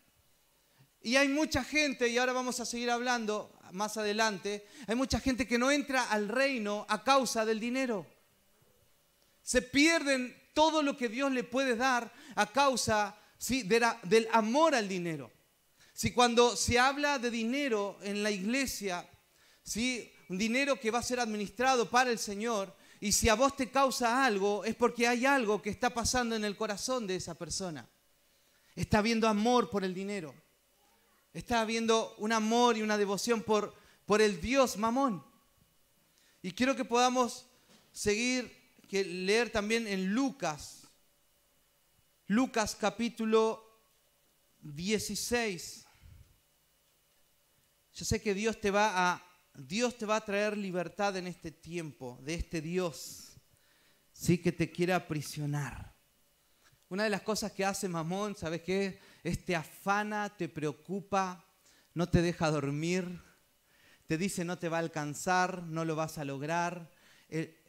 Y 1.07 1.15
hay 1.15 1.29
mucha 1.29 1.63
gente, 1.63 2.09
y 2.09 2.17
ahora 2.17 2.33
vamos 2.33 2.59
a 2.59 2.65
seguir 2.65 2.91
hablando 2.91 3.57
más 3.71 3.95
adelante, 3.95 4.67
hay 4.87 4.95
mucha 4.95 5.21
gente 5.21 5.47
que 5.47 5.57
no 5.57 5.71
entra 5.71 6.03
al 6.03 6.27
reino 6.27 6.85
a 6.89 7.01
causa 7.01 7.45
del 7.45 7.61
dinero. 7.61 8.05
Se 9.41 9.61
pierden 9.61 10.35
todo 10.53 10.83
lo 10.83 10.97
que 10.97 11.07
Dios 11.07 11.31
le 11.31 11.45
puede 11.45 11.77
dar 11.77 12.11
a 12.35 12.51
causa 12.51 13.15
del 13.39 14.27
amor 14.33 14.75
al 14.75 14.89
dinero. 14.89 15.31
Si 15.93 16.11
cuando 16.11 16.57
se 16.57 16.77
habla 16.77 17.19
de 17.19 17.31
dinero 17.31 17.97
en 18.01 18.21
la 18.21 18.29
iglesia, 18.29 19.09
¿sí? 19.63 20.11
un 20.27 20.37
dinero 20.37 20.77
que 20.77 20.91
va 20.91 20.99
a 20.99 21.03
ser 21.03 21.21
administrado 21.21 21.89
para 21.89 22.11
el 22.11 22.19
Señor, 22.19 22.75
y 22.99 23.13
si 23.13 23.29
a 23.29 23.35
vos 23.35 23.55
te 23.55 23.71
causa 23.71 24.25
algo, 24.25 24.65
es 24.65 24.75
porque 24.75 25.07
hay 25.07 25.25
algo 25.25 25.61
que 25.61 25.69
está 25.69 25.89
pasando 25.89 26.35
en 26.35 26.43
el 26.43 26.57
corazón 26.57 27.07
de 27.07 27.15
esa 27.15 27.35
persona. 27.35 27.87
Está 28.75 28.97
habiendo 28.97 29.29
amor 29.29 29.69
por 29.69 29.85
el 29.85 29.93
dinero. 29.93 30.35
Está 31.37 31.61
habiendo 31.61 32.15
un 32.17 32.31
amor 32.31 32.77
y 32.77 32.81
una 32.81 32.97
devoción 32.97 33.43
por, 33.43 33.71
por 34.07 34.23
el 34.23 34.41
Dios 34.41 34.75
Mamón. 34.75 35.23
Y 36.41 36.51
quiero 36.53 36.75
que 36.75 36.83
podamos 36.83 37.45
seguir, 37.91 38.73
que 38.89 39.05
leer 39.05 39.51
también 39.51 39.85
en 39.85 40.15
Lucas, 40.15 40.87
Lucas 42.25 42.75
capítulo 42.75 43.63
16. 44.61 45.85
Yo 47.93 48.03
sé 48.05 48.19
que 48.19 48.33
Dios 48.33 48.59
te 48.59 48.71
va 48.71 49.11
a 49.11 49.23
Dios 49.53 49.95
te 49.95 50.07
va 50.07 50.15
a 50.15 50.25
traer 50.25 50.57
libertad 50.57 51.17
en 51.17 51.27
este 51.27 51.51
tiempo 51.51 52.17
de 52.23 52.33
este 52.33 52.61
Dios, 52.61 53.37
sí 54.11 54.39
que 54.39 54.51
te 54.51 54.71
quiere 54.71 54.93
aprisionar. 54.93 55.95
Una 56.89 57.03
de 57.03 57.11
las 57.11 57.21
cosas 57.21 57.51
que 57.51 57.63
hace 57.63 57.87
Mamón, 57.87 58.35
¿sabes 58.35 58.63
qué? 58.63 58.99
Este 59.27 59.57
afana, 59.57 60.29
te 60.29 60.47
preocupa, 60.47 61.45
no 61.93 62.07
te 62.07 62.21
deja 62.21 62.49
dormir, 62.49 63.21
te 64.05 64.17
dice 64.17 64.45
no 64.45 64.57
te 64.57 64.69
va 64.69 64.77
a 64.77 64.79
alcanzar, 64.79 65.63
no 65.63 65.83
lo 65.83 65.97
vas 65.97 66.17
a 66.17 66.23
lograr. 66.23 66.89
Eh, 67.27 67.61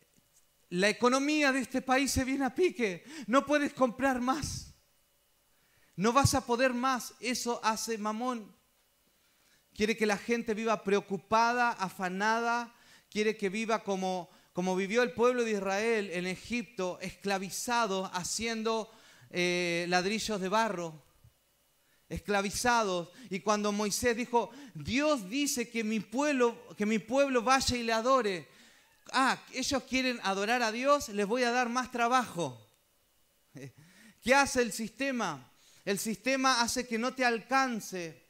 la 0.68 0.88
economía 0.88 1.50
de 1.50 1.58
este 1.58 1.82
país 1.82 2.12
se 2.12 2.24
viene 2.24 2.44
a 2.44 2.54
pique, 2.54 3.02
no 3.26 3.44
puedes 3.44 3.72
comprar 3.72 4.20
más, 4.20 4.72
no 5.96 6.12
vas 6.12 6.34
a 6.34 6.46
poder 6.46 6.74
más, 6.74 7.14
eso 7.18 7.60
hace 7.64 7.98
Mamón. 7.98 8.54
Quiere 9.74 9.96
que 9.96 10.06
la 10.06 10.16
gente 10.16 10.54
viva 10.54 10.84
preocupada, 10.84 11.70
afanada, 11.72 12.72
quiere 13.10 13.36
que 13.36 13.48
viva 13.48 13.82
como, 13.82 14.30
como 14.52 14.76
vivió 14.76 15.02
el 15.02 15.10
pueblo 15.10 15.42
de 15.42 15.54
Israel 15.54 16.08
en 16.12 16.28
Egipto, 16.28 17.00
esclavizado, 17.00 18.08
haciendo 18.14 18.92
eh, 19.30 19.86
ladrillos 19.88 20.40
de 20.40 20.48
barro 20.48 21.07
esclavizados. 22.08 23.08
Y 23.30 23.40
cuando 23.40 23.72
Moisés 23.72 24.16
dijo, 24.16 24.50
Dios 24.74 25.28
dice 25.28 25.68
que 25.68 25.84
mi 25.84 26.00
pueblo, 26.00 26.56
que 26.76 26.86
mi 26.86 26.98
pueblo 26.98 27.42
vaya 27.42 27.76
y 27.76 27.82
le 27.82 27.92
adore. 27.92 28.48
Ah, 29.12 29.40
ellos 29.52 29.82
quieren 29.84 30.20
adorar 30.22 30.62
a 30.62 30.72
Dios, 30.72 31.08
les 31.10 31.26
voy 31.26 31.42
a 31.42 31.50
dar 31.50 31.68
más 31.68 31.90
trabajo. 31.90 32.66
¿Qué 34.22 34.34
hace 34.34 34.62
el 34.62 34.72
sistema? 34.72 35.52
El 35.84 35.98
sistema 35.98 36.60
hace 36.60 36.86
que 36.86 36.98
no 36.98 37.14
te 37.14 37.24
alcance 37.24 38.28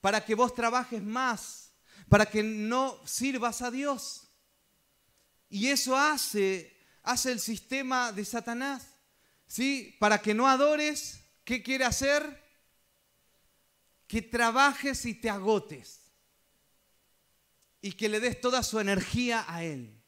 para 0.00 0.22
que 0.24 0.34
vos 0.34 0.54
trabajes 0.54 1.02
más, 1.02 1.72
para 2.10 2.26
que 2.26 2.42
no 2.42 3.00
sirvas 3.06 3.62
a 3.62 3.70
Dios. 3.70 4.28
Y 5.48 5.68
eso 5.68 5.96
hace, 5.96 6.76
hace 7.02 7.32
el 7.32 7.40
sistema 7.40 8.12
de 8.12 8.24
Satanás. 8.24 8.86
¿Sí? 9.46 9.96
Para 10.00 10.20
que 10.20 10.34
no 10.34 10.48
adores, 10.48 11.20
¿qué 11.44 11.62
quiere 11.62 11.84
hacer? 11.84 12.43
Que 14.14 14.22
trabajes 14.22 15.06
y 15.06 15.14
te 15.14 15.28
agotes. 15.28 16.02
Y 17.82 17.90
que 17.94 18.08
le 18.08 18.20
des 18.20 18.40
toda 18.40 18.62
su 18.62 18.78
energía 18.78 19.44
a 19.48 19.64
Él. 19.64 20.00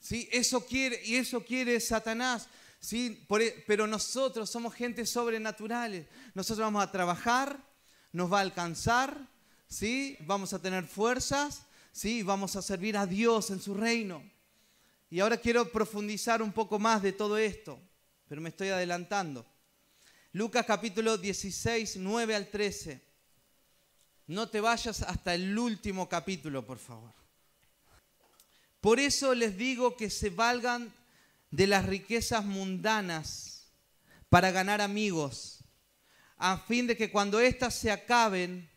¿Sí? 0.00 0.28
Eso 0.32 0.66
quiere, 0.66 1.00
y 1.04 1.14
eso 1.14 1.44
quiere 1.44 1.78
Satanás. 1.78 2.48
¿sí? 2.80 3.24
E, 3.38 3.64
pero 3.64 3.86
nosotros 3.86 4.50
somos 4.50 4.74
gente 4.74 5.06
sobrenaturales. 5.06 6.08
Nosotros 6.34 6.64
vamos 6.64 6.82
a 6.82 6.90
trabajar, 6.90 7.64
nos 8.10 8.32
va 8.32 8.38
a 8.38 8.40
alcanzar, 8.40 9.16
¿sí? 9.68 10.16
vamos 10.22 10.52
a 10.52 10.60
tener 10.60 10.84
fuerzas, 10.84 11.62
¿sí? 11.92 12.24
vamos 12.24 12.56
a 12.56 12.62
servir 12.62 12.96
a 12.96 13.06
Dios 13.06 13.52
en 13.52 13.60
su 13.60 13.74
reino. 13.74 14.28
Y 15.10 15.20
ahora 15.20 15.36
quiero 15.36 15.70
profundizar 15.70 16.42
un 16.42 16.50
poco 16.50 16.80
más 16.80 17.02
de 17.02 17.12
todo 17.12 17.38
esto, 17.38 17.78
pero 18.26 18.40
me 18.40 18.48
estoy 18.48 18.70
adelantando. 18.70 19.46
Lucas 20.32 20.66
capítulo 20.66 21.16
16, 21.16 21.98
9 21.98 22.34
al 22.34 22.50
13. 22.50 23.11
No 24.26 24.48
te 24.48 24.60
vayas 24.60 25.02
hasta 25.02 25.34
el 25.34 25.58
último 25.58 26.08
capítulo, 26.08 26.64
por 26.64 26.78
favor. 26.78 27.12
Por 28.80 28.98
eso 28.98 29.34
les 29.34 29.56
digo 29.56 29.96
que 29.96 30.10
se 30.10 30.30
valgan 30.30 30.92
de 31.50 31.66
las 31.66 31.86
riquezas 31.86 32.44
mundanas 32.44 33.68
para 34.28 34.50
ganar 34.50 34.80
amigos, 34.80 35.58
a 36.38 36.58
fin 36.58 36.86
de 36.86 36.96
que 36.96 37.10
cuando 37.10 37.38
éstas 37.40 37.74
se 37.74 37.90
acaben, 37.90 38.68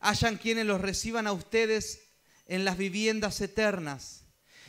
hayan 0.00 0.36
quienes 0.36 0.64
los 0.64 0.80
reciban 0.80 1.26
a 1.26 1.32
ustedes 1.32 2.00
en 2.46 2.64
las 2.64 2.78
viviendas 2.78 3.40
eternas. 3.40 4.22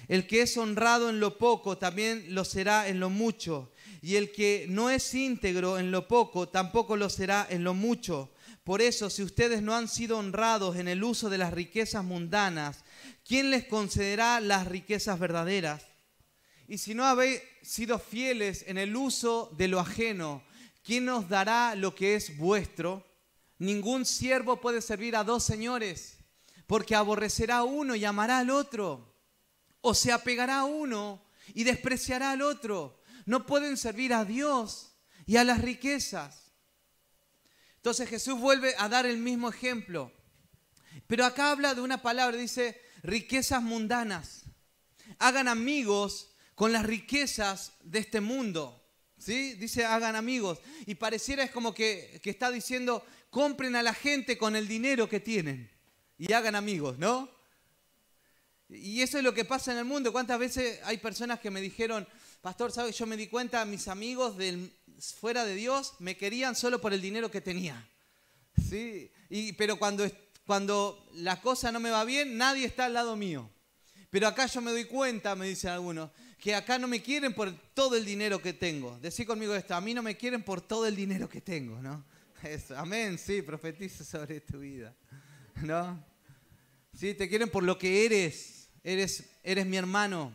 El 0.07 0.27
que 0.27 0.41
es 0.41 0.57
honrado 0.57 1.09
en 1.09 1.19
lo 1.19 1.37
poco 1.37 1.77
también 1.77 2.33
lo 2.35 2.45
será 2.45 2.87
en 2.87 2.99
lo 2.99 3.09
mucho, 3.09 3.71
y 4.01 4.15
el 4.15 4.31
que 4.31 4.65
no 4.69 4.89
es 4.89 5.13
íntegro 5.13 5.79
en 5.79 5.91
lo 5.91 6.07
poco 6.07 6.49
tampoco 6.49 6.97
lo 6.97 7.09
será 7.09 7.47
en 7.49 7.63
lo 7.63 7.73
mucho. 7.73 8.31
Por 8.65 8.81
eso, 8.81 9.11
si 9.11 9.21
ustedes 9.21 9.61
no 9.61 9.75
han 9.75 9.87
sido 9.87 10.17
honrados 10.17 10.75
en 10.77 10.87
el 10.87 11.03
uso 11.03 11.29
de 11.29 11.37
las 11.37 11.53
riquezas 11.53 12.03
mundanas, 12.03 12.83
¿quién 13.23 13.51
les 13.51 13.65
concederá 13.65 14.39
las 14.39 14.67
riquezas 14.67 15.19
verdaderas? 15.19 15.83
Y 16.67 16.79
si 16.79 16.95
no 16.95 17.05
habéis 17.05 17.43
sido 17.61 17.99
fieles 17.99 18.65
en 18.65 18.79
el 18.79 18.95
uso 18.95 19.51
de 19.55 19.67
lo 19.67 19.79
ajeno, 19.79 20.43
¿quién 20.83 21.07
os 21.09 21.29
dará 21.29 21.75
lo 21.75 21.93
que 21.93 22.15
es 22.15 22.35
vuestro? 22.37 23.05
Ningún 23.59 24.03
siervo 24.03 24.59
puede 24.59 24.81
servir 24.81 25.15
a 25.15 25.23
dos 25.23 25.43
señores, 25.43 26.17
porque 26.65 26.95
aborrecerá 26.95 27.57
a 27.57 27.63
uno 27.63 27.93
y 27.93 28.03
amará 28.03 28.39
al 28.39 28.49
otro, 28.49 29.15
o 29.81 29.93
se 29.93 30.11
apegará 30.11 30.61
a 30.61 30.65
uno 30.65 31.23
y 31.53 31.65
despreciará 31.65 32.31
al 32.31 32.41
otro. 32.41 32.99
No 33.27 33.45
pueden 33.45 33.77
servir 33.77 34.11
a 34.11 34.25
Dios 34.25 34.95
y 35.27 35.37
a 35.37 35.43
las 35.43 35.61
riquezas. 35.61 36.44
Entonces 37.85 38.09
Jesús 38.09 38.39
vuelve 38.39 38.73
a 38.79 38.89
dar 38.89 39.05
el 39.05 39.19
mismo 39.19 39.47
ejemplo. 39.47 40.11
Pero 41.05 41.23
acá 41.23 41.51
habla 41.51 41.75
de 41.75 41.81
una 41.81 42.01
palabra, 42.01 42.35
dice 42.35 42.81
riquezas 43.03 43.61
mundanas. 43.61 44.45
Hagan 45.19 45.47
amigos 45.47 46.31
con 46.55 46.71
las 46.71 46.83
riquezas 46.83 47.73
de 47.83 47.99
este 47.99 48.21
mundo. 48.21 48.83
¿Sí? 49.19 49.53
Dice, 49.53 49.85
hagan 49.85 50.15
amigos. 50.15 50.61
Y 50.87 50.95
pareciera 50.95 51.43
es 51.43 51.51
como 51.51 51.75
que, 51.75 52.19
que 52.23 52.31
está 52.31 52.49
diciendo, 52.49 53.05
compren 53.29 53.75
a 53.75 53.83
la 53.83 53.93
gente 53.93 54.35
con 54.35 54.55
el 54.55 54.67
dinero 54.67 55.07
que 55.07 55.19
tienen 55.19 55.69
y 56.17 56.33
hagan 56.33 56.55
amigos, 56.55 56.97
¿no? 56.97 57.29
Y 58.67 59.03
eso 59.03 59.19
es 59.19 59.23
lo 59.23 59.35
que 59.35 59.45
pasa 59.45 59.73
en 59.73 59.77
el 59.77 59.85
mundo. 59.85 60.11
¿Cuántas 60.11 60.39
veces 60.39 60.79
hay 60.85 60.97
personas 60.97 61.39
que 61.39 61.51
me 61.51 61.61
dijeron, 61.61 62.07
pastor, 62.41 62.71
¿sabes? 62.71 62.97
Yo 62.97 63.05
me 63.05 63.15
di 63.15 63.27
cuenta, 63.27 63.63
mis 63.63 63.87
amigos 63.87 64.37
del, 64.37 64.73
fuera 64.99 65.45
de 65.45 65.55
Dios 65.55 65.93
me 65.99 66.17
querían 66.17 66.55
solo 66.55 66.81
por 66.81 66.93
el 66.93 67.01
dinero 67.01 67.31
que 67.31 67.41
tenía. 67.41 67.87
¿Sí? 68.57 69.11
Y, 69.29 69.53
pero 69.53 69.77
cuando, 69.77 70.09
cuando 70.45 71.07
la 71.13 71.41
cosa 71.41 71.71
no 71.71 71.79
me 71.79 71.91
va 71.91 72.05
bien, 72.05 72.37
nadie 72.37 72.65
está 72.65 72.85
al 72.85 72.93
lado 72.93 73.15
mío. 73.15 73.49
Pero 74.09 74.27
acá 74.27 74.45
yo 74.45 74.61
me 74.61 74.71
doy 74.71 74.85
cuenta, 74.85 75.35
me 75.35 75.47
dicen 75.47 75.71
algunos, 75.71 76.09
que 76.39 76.55
acá 76.55 76.77
no 76.79 76.87
me 76.87 77.01
quieren 77.01 77.33
por 77.33 77.51
todo 77.73 77.95
el 77.95 78.05
dinero 78.05 78.41
que 78.41 78.53
tengo. 78.53 78.97
Decí 78.99 79.25
conmigo 79.25 79.55
esto, 79.55 79.75
a 79.75 79.81
mí 79.81 79.93
no 79.93 80.01
me 80.03 80.15
quieren 80.15 80.43
por 80.43 80.61
todo 80.61 80.85
el 80.85 80.95
dinero 80.95 81.27
que 81.27 81.41
tengo, 81.41 81.81
¿no? 81.81 82.05
amén, 82.77 83.17
sí, 83.17 83.41
profetiza 83.41 84.03
sobre 84.03 84.39
tu 84.41 84.59
vida, 84.59 84.95
¿no? 85.63 86.03
Sí, 86.93 87.13
te 87.15 87.27
quieren 87.27 87.49
por 87.49 87.63
lo 87.63 87.77
que 87.77 88.05
eres. 88.05 88.69
Eres, 88.83 89.31
eres 89.41 89.65
mi 89.65 89.77
hermano, 89.77 90.31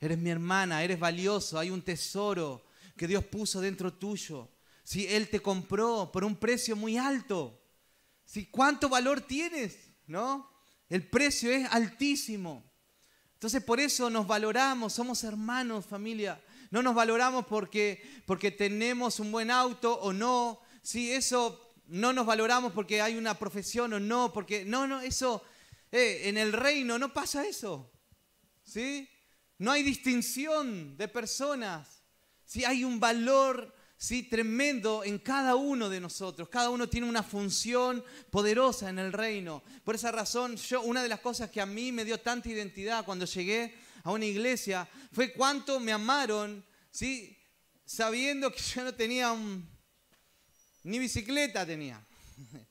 eres 0.00 0.18
mi 0.18 0.30
hermana, 0.30 0.82
eres 0.82 0.98
valioso, 0.98 1.56
hay 1.56 1.70
un 1.70 1.82
tesoro 1.82 2.65
que 2.96 3.06
Dios 3.06 3.24
puso 3.24 3.60
dentro 3.60 3.92
tuyo. 3.92 4.50
Sí, 4.82 5.06
Él 5.08 5.28
te 5.28 5.40
compró 5.40 6.10
por 6.12 6.24
un 6.24 6.36
precio 6.36 6.76
muy 6.76 6.96
alto. 6.96 7.60
Sí, 8.24 8.46
¿Cuánto 8.46 8.88
valor 8.88 9.20
tienes? 9.20 9.90
¿No? 10.06 10.50
El 10.88 11.08
precio 11.08 11.50
es 11.50 11.68
altísimo. 11.70 12.64
Entonces 13.34 13.62
por 13.62 13.80
eso 13.80 14.08
nos 14.08 14.26
valoramos, 14.26 14.92
somos 14.92 15.22
hermanos, 15.24 15.86
familia. 15.86 16.40
No 16.70 16.82
nos 16.82 16.94
valoramos 16.94 17.46
porque, 17.46 18.02
porque 18.26 18.50
tenemos 18.50 19.20
un 19.20 19.30
buen 19.30 19.50
auto 19.50 19.94
o 20.00 20.12
no. 20.12 20.60
Sí, 20.82 21.12
eso 21.12 21.74
no 21.86 22.12
nos 22.12 22.26
valoramos 22.26 22.72
porque 22.72 23.02
hay 23.02 23.16
una 23.16 23.38
profesión 23.38 23.92
o 23.92 24.00
no, 24.00 24.32
porque 24.32 24.64
no, 24.64 24.86
no, 24.86 25.00
eso 25.00 25.42
eh, 25.92 26.22
en 26.24 26.38
el 26.38 26.52
reino 26.52 26.98
no 26.98 27.12
pasa 27.12 27.46
eso. 27.46 27.92
¿Sí? 28.64 29.08
No 29.58 29.70
hay 29.70 29.82
distinción 29.82 30.96
de 30.96 31.08
personas. 31.08 31.95
Sí, 32.46 32.64
hay 32.64 32.84
un 32.84 32.98
valor 32.98 33.74
¿sí? 33.98 34.22
tremendo 34.22 35.04
en 35.04 35.18
cada 35.18 35.56
uno 35.56 35.88
de 35.88 36.00
nosotros. 36.00 36.48
Cada 36.48 36.70
uno 36.70 36.88
tiene 36.88 37.08
una 37.08 37.22
función 37.22 38.02
poderosa 38.30 38.88
en 38.88 38.98
el 38.98 39.12
reino. 39.12 39.62
Por 39.84 39.96
esa 39.96 40.12
razón, 40.12 40.56
yo, 40.56 40.80
una 40.82 41.02
de 41.02 41.08
las 41.08 41.20
cosas 41.20 41.50
que 41.50 41.60
a 41.60 41.66
mí 41.66 41.92
me 41.92 42.04
dio 42.04 42.18
tanta 42.18 42.48
identidad 42.48 43.04
cuando 43.04 43.26
llegué 43.26 43.74
a 44.04 44.12
una 44.12 44.24
iglesia 44.24 44.88
fue 45.12 45.32
cuánto 45.32 45.80
me 45.80 45.92
amaron, 45.92 46.64
¿sí? 46.90 47.36
sabiendo 47.84 48.52
que 48.52 48.62
yo 48.62 48.84
no 48.84 48.94
tenía 48.94 49.36
ni 50.84 50.98
bicicleta 50.98 51.66
tenía. 51.66 52.00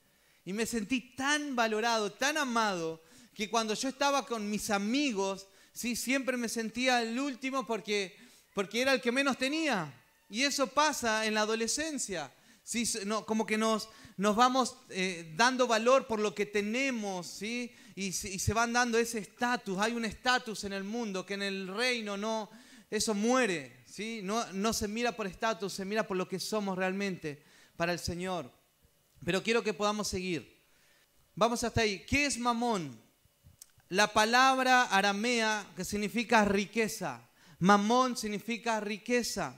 Y 0.48 0.54
me 0.54 0.68
sentí 0.68 1.16
tan 1.16 1.56
valorado, 1.56 2.12
tan 2.12 2.38
amado, 2.38 3.02
que 3.34 3.50
cuando 3.50 3.74
yo 3.74 3.90
estaba 3.90 4.28
con 4.28 4.48
mis 4.48 4.70
amigos, 4.70 5.48
¿sí? 5.74 5.96
siempre 5.96 6.38
me 6.38 6.50
sentía 6.50 7.02
el 7.02 7.20
último 7.20 7.66
porque, 7.66 8.16
porque 8.56 8.82
era 8.82 8.94
el 8.94 9.02
que 9.02 9.12
menos 9.12 9.38
tenía. 9.38 9.94
Y 10.30 10.44
eso 10.44 10.66
pasa 10.66 11.26
en 11.26 11.34
la 11.34 11.42
adolescencia. 11.42 12.32
¿sí? 12.64 12.90
No, 13.06 13.26
como 13.26 13.46
que 13.46 13.58
nos, 13.58 13.90
nos 14.16 14.36
vamos 14.36 14.78
eh, 14.90 15.34
dando 15.36 15.68
valor 15.68 16.08
por 16.08 16.20
lo 16.20 16.34
que 16.34 16.46
tenemos, 16.46 17.28
¿sí? 17.28 17.76
Y, 17.96 18.08
y 18.08 18.12
se 18.40 18.54
van 18.54 18.72
dando 18.72 18.98
ese 18.98 19.20
estatus. 19.20 19.78
Hay 19.78 19.92
un 19.92 20.06
estatus 20.06 20.64
en 20.64 20.72
el 20.72 20.86
mundo 20.86 21.26
que 21.26 21.34
en 21.34 21.42
el 21.42 21.68
reino 21.68 22.16
no, 22.16 22.50
eso 22.90 23.14
muere, 23.14 23.84
¿sí? 23.86 24.22
No, 24.24 24.52
no 24.54 24.72
se 24.72 24.88
mira 24.88 25.12
por 25.12 25.28
estatus, 25.28 25.74
se 25.74 25.84
mira 25.84 26.08
por 26.08 26.16
lo 26.16 26.30
que 26.30 26.40
somos 26.40 26.78
realmente 26.78 27.44
para 27.76 27.92
el 27.92 28.00
Señor. 28.00 28.50
Pero 29.26 29.44
quiero 29.44 29.64
que 29.64 29.74
podamos 29.74 30.08
seguir. 30.08 30.64
Vamos 31.36 31.62
hasta 31.66 31.82
ahí. 31.82 32.06
¿Qué 32.06 32.26
es 32.26 32.38
mamón? 32.38 32.98
La 33.90 34.14
palabra 34.14 34.84
aramea 34.84 35.68
que 35.76 35.84
significa 35.84 36.46
riqueza. 36.46 37.22
Mamón 37.66 38.16
significa 38.16 38.80
riqueza 38.80 39.56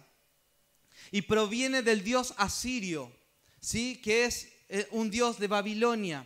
y 1.11 1.23
proviene 1.23 1.81
del 1.81 2.05
dios 2.05 2.33
asirio, 2.37 3.11
¿sí? 3.59 3.99
que 4.01 4.23
es 4.23 4.47
eh, 4.69 4.87
un 4.91 5.11
dios 5.11 5.39
de 5.39 5.47
Babilonia. 5.49 6.25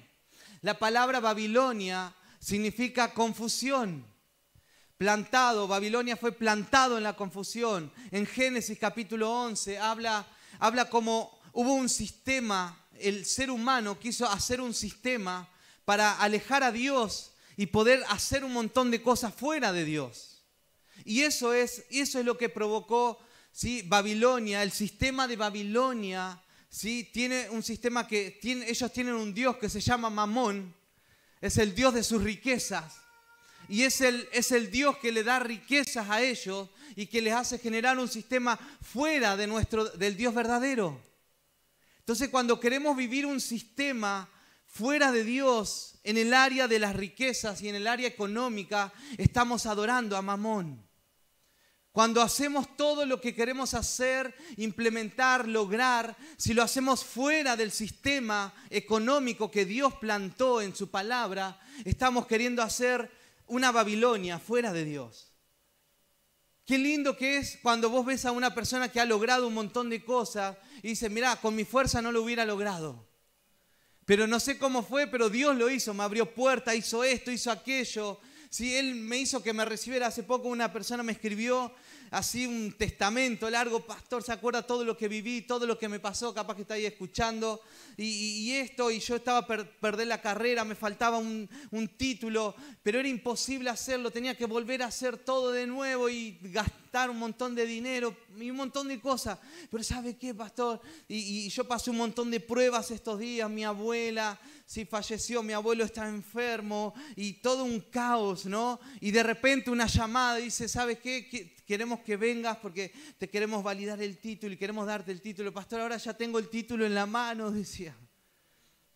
La 0.61 0.77
palabra 0.77 1.19
Babilonia 1.19 2.13
significa 2.39 3.15
confusión. 3.15 4.05
Plantado, 4.95 5.67
Babilonia 5.67 6.15
fue 6.15 6.31
plantado 6.31 6.99
en 6.99 7.03
la 7.03 7.15
confusión. 7.15 7.91
En 8.11 8.27
Génesis 8.27 8.77
capítulo 8.77 9.31
11 9.31 9.79
habla, 9.79 10.27
habla 10.59 10.87
como 10.87 11.35
hubo 11.51 11.73
un 11.73 11.89
sistema, 11.89 12.79
el 12.99 13.25
ser 13.25 13.49
humano 13.49 13.97
quiso 13.97 14.29
hacer 14.29 14.61
un 14.61 14.75
sistema 14.75 15.49
para 15.83 16.19
alejar 16.19 16.61
a 16.61 16.71
Dios 16.71 17.31
y 17.57 17.65
poder 17.65 18.03
hacer 18.09 18.43
un 18.43 18.53
montón 18.53 18.91
de 18.91 19.01
cosas 19.01 19.33
fuera 19.33 19.73
de 19.73 19.83
Dios. 19.83 20.30
Y 21.05 21.21
eso 21.21 21.53
es, 21.53 21.85
eso 21.89 22.19
es 22.19 22.25
lo 22.25 22.37
que 22.37 22.49
provocó 22.49 23.19
¿sí? 23.51 23.83
Babilonia, 23.83 24.63
el 24.63 24.71
sistema 24.71 25.27
de 25.27 25.35
Babilonia, 25.35 26.41
¿sí? 26.69 27.09
tiene 27.11 27.49
un 27.49 27.63
sistema 27.63 28.07
que 28.07 28.31
tiene, 28.41 28.69
ellos 28.69 28.91
tienen 28.91 29.15
un 29.15 29.33
Dios 29.33 29.57
que 29.57 29.69
se 29.69 29.81
llama 29.81 30.09
Mamón, 30.09 30.73
es 31.39 31.57
el 31.57 31.75
Dios 31.75 31.93
de 31.93 32.03
sus 32.03 32.23
riquezas. 32.23 32.97
Y 33.67 33.83
es 33.83 34.01
el, 34.01 34.27
es 34.33 34.51
el 34.51 34.69
Dios 34.69 34.97
que 34.97 35.11
le 35.11 35.23
da 35.23 35.39
riquezas 35.39 36.09
a 36.09 36.21
ellos 36.21 36.69
y 36.95 37.05
que 37.05 37.21
les 37.21 37.33
hace 37.33 37.57
generar 37.57 37.97
un 37.99 38.09
sistema 38.09 38.59
fuera 38.81 39.37
de 39.37 39.47
nuestro, 39.47 39.85
del 39.85 40.17
Dios 40.17 40.33
verdadero. 40.33 40.99
Entonces 41.99 42.29
cuando 42.29 42.59
queremos 42.59 42.97
vivir 42.97 43.25
un 43.25 43.39
sistema 43.39 44.29
fuera 44.65 45.11
de 45.11 45.23
Dios 45.23 45.95
en 46.03 46.17
el 46.17 46.33
área 46.33 46.67
de 46.67 46.79
las 46.79 46.95
riquezas 46.95 47.61
y 47.61 47.69
en 47.69 47.75
el 47.75 47.87
área 47.87 48.07
económica, 48.07 48.91
estamos 49.17 49.65
adorando 49.65 50.17
a 50.17 50.21
Mamón. 50.21 50.90
Cuando 51.91 52.21
hacemos 52.21 52.77
todo 52.77 53.05
lo 53.05 53.19
que 53.19 53.35
queremos 53.35 53.73
hacer, 53.73 54.33
implementar, 54.55 55.47
lograr, 55.47 56.15
si 56.37 56.53
lo 56.53 56.63
hacemos 56.63 57.03
fuera 57.03 57.57
del 57.57 57.71
sistema 57.71 58.53
económico 58.69 59.51
que 59.51 59.65
Dios 59.65 59.95
plantó 59.95 60.61
en 60.61 60.73
su 60.73 60.89
palabra, 60.89 61.59
estamos 61.83 62.27
queriendo 62.27 62.63
hacer 62.63 63.11
una 63.47 63.73
Babilonia 63.73 64.39
fuera 64.39 64.71
de 64.71 64.85
Dios. 64.85 65.33
Qué 66.65 66.77
lindo 66.77 67.17
que 67.17 67.37
es 67.37 67.59
cuando 67.61 67.89
vos 67.89 68.05
ves 68.05 68.25
a 68.25 68.31
una 68.31 68.55
persona 68.55 68.89
que 68.89 69.01
ha 69.01 69.05
logrado 69.05 69.45
un 69.45 69.53
montón 69.53 69.89
de 69.89 70.05
cosas 70.05 70.55
y 70.81 70.89
dice, 70.89 71.09
mira, 71.09 71.35
con 71.35 71.53
mi 71.53 71.65
fuerza 71.65 72.01
no 72.01 72.13
lo 72.13 72.23
hubiera 72.23 72.45
logrado. 72.45 73.09
Pero 74.05 74.27
no 74.27 74.39
sé 74.39 74.57
cómo 74.57 74.81
fue, 74.81 75.07
pero 75.07 75.29
Dios 75.29 75.57
lo 75.57 75.69
hizo, 75.69 75.93
me 75.93 76.03
abrió 76.03 76.33
puerta, 76.33 76.73
hizo 76.73 77.03
esto, 77.03 77.31
hizo 77.31 77.51
aquello. 77.51 78.21
Sí, 78.51 78.75
Él 78.75 78.95
me 78.95 79.17
hizo 79.17 79.41
que 79.41 79.53
me 79.53 79.63
recibiera. 79.63 80.07
Hace 80.07 80.23
poco 80.23 80.49
una 80.49 80.73
persona 80.73 81.03
me 81.03 81.13
escribió 81.13 81.71
así 82.09 82.45
un 82.45 82.73
testamento 82.73 83.49
largo, 83.49 83.85
pastor, 83.85 84.21
se 84.23 84.33
acuerda 84.33 84.67
todo 84.67 84.83
lo 84.83 84.97
que 84.97 85.07
viví, 85.07 85.43
todo 85.43 85.65
lo 85.65 85.79
que 85.79 85.87
me 85.87 86.01
pasó, 86.01 86.33
capaz 86.33 86.55
que 86.55 86.63
está 86.63 86.73
ahí 86.73 86.85
escuchando, 86.85 87.61
y, 87.97 88.51
esto, 88.53 88.91
y 88.91 88.99
yo 88.99 89.15
estaba 89.15 89.45
per, 89.45 89.69
perder 89.79 90.07
la 90.07 90.21
carrera, 90.21 90.63
me 90.63 90.75
faltaba 90.75 91.17
un, 91.17 91.49
título, 91.97 92.55
pero 92.83 92.99
era 92.99 93.07
imposible 93.07 93.69
hacerlo, 93.69 94.11
tenía 94.11 94.35
que 94.35 94.45
volver 94.45 94.81
a 94.81 94.87
hacer 94.87 95.17
todo 95.17 95.51
de 95.51 95.67
nuevo 95.67 96.09
y 96.09 96.37
gastar 96.41 97.09
un 97.09 97.19
montón 97.19 97.53
de 97.55 97.65
dinero 97.65 98.15
y 98.39 98.49
un 98.49 98.57
montón 98.57 98.87
de 98.87 98.99
cosas. 98.99 99.37
Pero 99.69 99.83
¿sabe 99.83 100.17
qué, 100.17 100.33
pastor? 100.33 100.81
Y, 101.07 101.49
yo 101.49 101.67
pasé 101.67 101.89
un 101.89 101.97
montón 101.97 102.31
de 102.31 102.39
pruebas 102.39 102.91
estos 102.91 103.19
días, 103.19 103.49
mi 103.49 103.63
abuela 103.63 104.39
sí, 104.71 104.85
falleció, 104.85 105.43
mi 105.43 105.51
abuelo 105.51 105.83
está 105.83 106.07
enfermo 106.07 106.93
y 107.17 107.33
todo 107.33 107.65
un 107.65 107.81
caos, 107.81 108.45
¿no? 108.45 108.79
Y 109.01 109.11
de 109.11 109.21
repente 109.21 109.69
una 109.69 109.85
llamada 109.85 110.37
dice, 110.37 110.69
¿sabes 110.69 110.97
qué? 110.99 111.57
Queremos 111.67 111.99
que 111.99 112.15
vengas 112.15 112.55
porque 112.55 112.93
te 113.17 113.29
queremos 113.29 113.61
validar 113.65 114.01
el 114.01 114.17
título 114.17 114.53
y 114.53 114.57
queremos 114.57 114.87
darte 114.87 115.11
el 115.11 115.19
título. 115.19 115.53
Pastor, 115.53 115.81
ahora 115.81 115.97
ya 115.97 116.13
tengo 116.13 116.39
el 116.39 116.47
título 116.47 116.85
en 116.85 116.95
la 116.95 117.05
mano, 117.05 117.51
decía. 117.51 117.90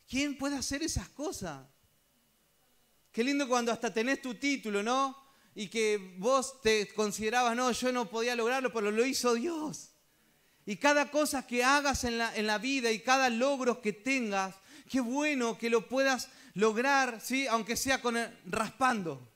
¿Quién 0.08 0.38
puede 0.38 0.56
hacer 0.56 0.84
esas 0.84 1.10
cosas? 1.10 1.66
Qué 3.12 3.24
lindo 3.24 3.48
cuando 3.48 3.72
hasta 3.72 3.94
tenés 3.94 4.22
tu 4.22 4.36
título, 4.36 4.84
¿no? 4.84 5.18
Y 5.56 5.68
que 5.68 6.16
vos 6.18 6.62
te 6.62 6.88
considerabas, 6.94 7.56
no, 7.56 7.72
yo 7.72 7.92
no 7.92 8.10
podía 8.10 8.36
lograrlo, 8.36 8.74
pero 8.74 8.92
lo 8.92 9.06
hizo 9.06 9.34
Dios. 9.34 9.92
Y 10.66 10.78
cada 10.78 11.10
cosa 11.12 11.48
que 11.48 11.64
hagas 11.64 12.04
en 12.04 12.18
la, 12.18 12.36
en 12.36 12.48
la 12.48 12.58
vida 12.58 12.92
y 12.92 13.00
cada 13.00 13.30
logro 13.30 13.82
que 13.82 13.94
tengas, 13.94 14.56
Qué 14.90 15.00
bueno 15.00 15.58
que 15.58 15.70
lo 15.70 15.88
puedas 15.88 16.30
lograr, 16.54 17.20
¿sí? 17.22 17.48
aunque 17.48 17.76
sea 17.76 18.02
con 18.02 18.16
raspando. 18.46 19.32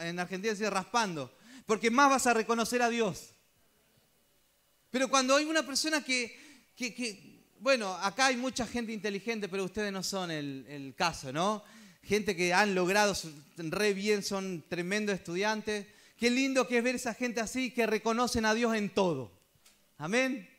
En 0.00 0.18
Argentina 0.18 0.54
se 0.54 0.60
dice 0.60 0.70
raspando. 0.70 1.34
Porque 1.64 1.90
más 1.90 2.10
vas 2.10 2.26
a 2.26 2.34
reconocer 2.34 2.82
a 2.82 2.90
Dios. 2.90 3.30
Pero 4.90 5.08
cuando 5.08 5.36
hay 5.36 5.46
una 5.46 5.64
persona 5.64 6.04
que, 6.04 6.38
bueno, 7.62 7.94
acá 7.94 8.26
hay 8.26 8.36
mucha 8.36 8.66
gente 8.66 8.92
inteligente, 8.92 9.48
pero 9.48 9.62
ustedes 9.62 9.92
no 9.92 10.02
son 10.02 10.32
el, 10.32 10.94
caso, 10.96 11.32
¿no? 11.32 11.62
Gente 12.02 12.34
que 12.34 12.52
han 12.52 12.74
logrado 12.74 13.16
re 13.56 13.94
bien, 13.94 14.24
son 14.24 14.64
tremendos 14.68 15.14
estudiantes. 15.14 15.86
Qué 16.18 16.28
lindo 16.28 16.66
que 16.66 16.78
es 16.78 16.84
ver 16.84 16.96
esa 16.96 17.14
gente 17.14 17.40
así 17.40 17.70
que 17.70 17.86
reconocen 17.86 18.46
a 18.46 18.54
Dios 18.54 18.74
en 18.74 18.90
todo. 18.90 19.30
Amén. 19.98 20.50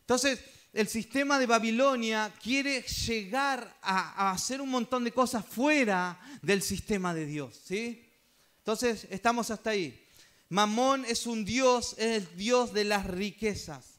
Entonces, 0.00 0.40
el 0.72 0.88
sistema 0.88 1.38
de 1.38 1.44
Babilonia 1.44 2.32
quiere 2.42 2.80
llegar 2.80 3.76
a, 3.82 4.30
hacer 4.30 4.62
un 4.62 4.70
montón 4.70 5.04
de 5.04 5.12
cosas 5.12 5.44
fuera 5.44 6.18
del 6.40 6.62
sistema 6.62 7.12
de 7.12 7.26
Dios. 7.26 7.60
¿sí? 7.62 8.08
Entonces, 8.60 9.06
estamos 9.10 9.50
hasta 9.50 9.70
ahí. 9.70 10.02
Mamón 10.48 11.04
es 11.04 11.26
un 11.26 11.44
dios, 11.44 11.94
es 11.98 12.22
el 12.22 12.36
dios 12.38 12.72
de 12.72 12.84
las 12.84 13.06
riquezas. 13.06 13.97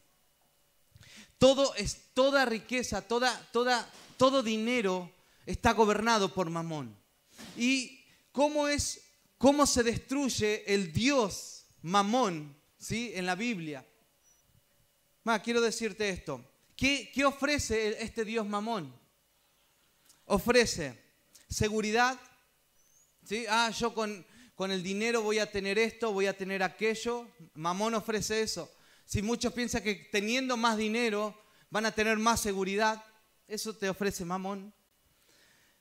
Todo 1.40 1.74
es, 1.76 2.14
toda 2.14 2.46
riqueza, 2.46 3.02
toda, 3.02 3.36
toda, 3.52 3.92
todo 4.18 4.44
dinero 4.44 5.12
está 5.48 5.72
gobernado 5.72 6.34
por 6.34 6.52
Mamón. 6.52 6.96
¿Y 7.58 8.06
cómo 8.32 8.68
es, 8.68 9.02
cómo 9.38 9.66
se 9.66 9.82
destruye 9.82 10.72
el 10.72 10.94
dios 10.94 11.66
Mamón 11.82 12.56
¿sí? 12.78 13.12
en 13.16 13.26
la 13.26 13.36
Biblia? 13.36 13.84
quiero 15.38 15.62
decirte 15.62 16.10
esto. 16.10 16.44
¿Qué, 16.76 17.24
ofrece 17.24 18.02
este 18.02 18.26
Dios 18.26 18.48
mamón? 18.48 18.92
Ofrece 20.26 20.98
seguridad. 21.48 22.20
¿sí? 23.24 23.46
Ah, 23.48 23.70
yo 23.70 23.94
con, 23.94 24.26
con 24.56 24.72
el 24.72 24.82
dinero 24.82 25.22
voy 25.22 25.38
a 25.38 25.52
tener 25.52 25.78
esto, 25.78 26.12
voy 26.12 26.26
a 26.26 26.36
tener 26.36 26.64
aquello. 26.64 27.28
Mamón 27.54 27.94
ofrece 27.94 28.42
eso. 28.42 28.72
Si 29.10 29.24
muchos 29.24 29.54
piensan 29.54 29.82
que 29.82 29.96
teniendo 30.12 30.56
más 30.56 30.78
dinero 30.78 31.36
van 31.72 31.88
a 31.88 31.92
tener 31.92 32.20
más 32.20 32.42
seguridad, 32.42 33.04
eso 33.48 33.76
te 33.76 33.90
ofrece 33.90 34.24
mamón. 34.24 34.72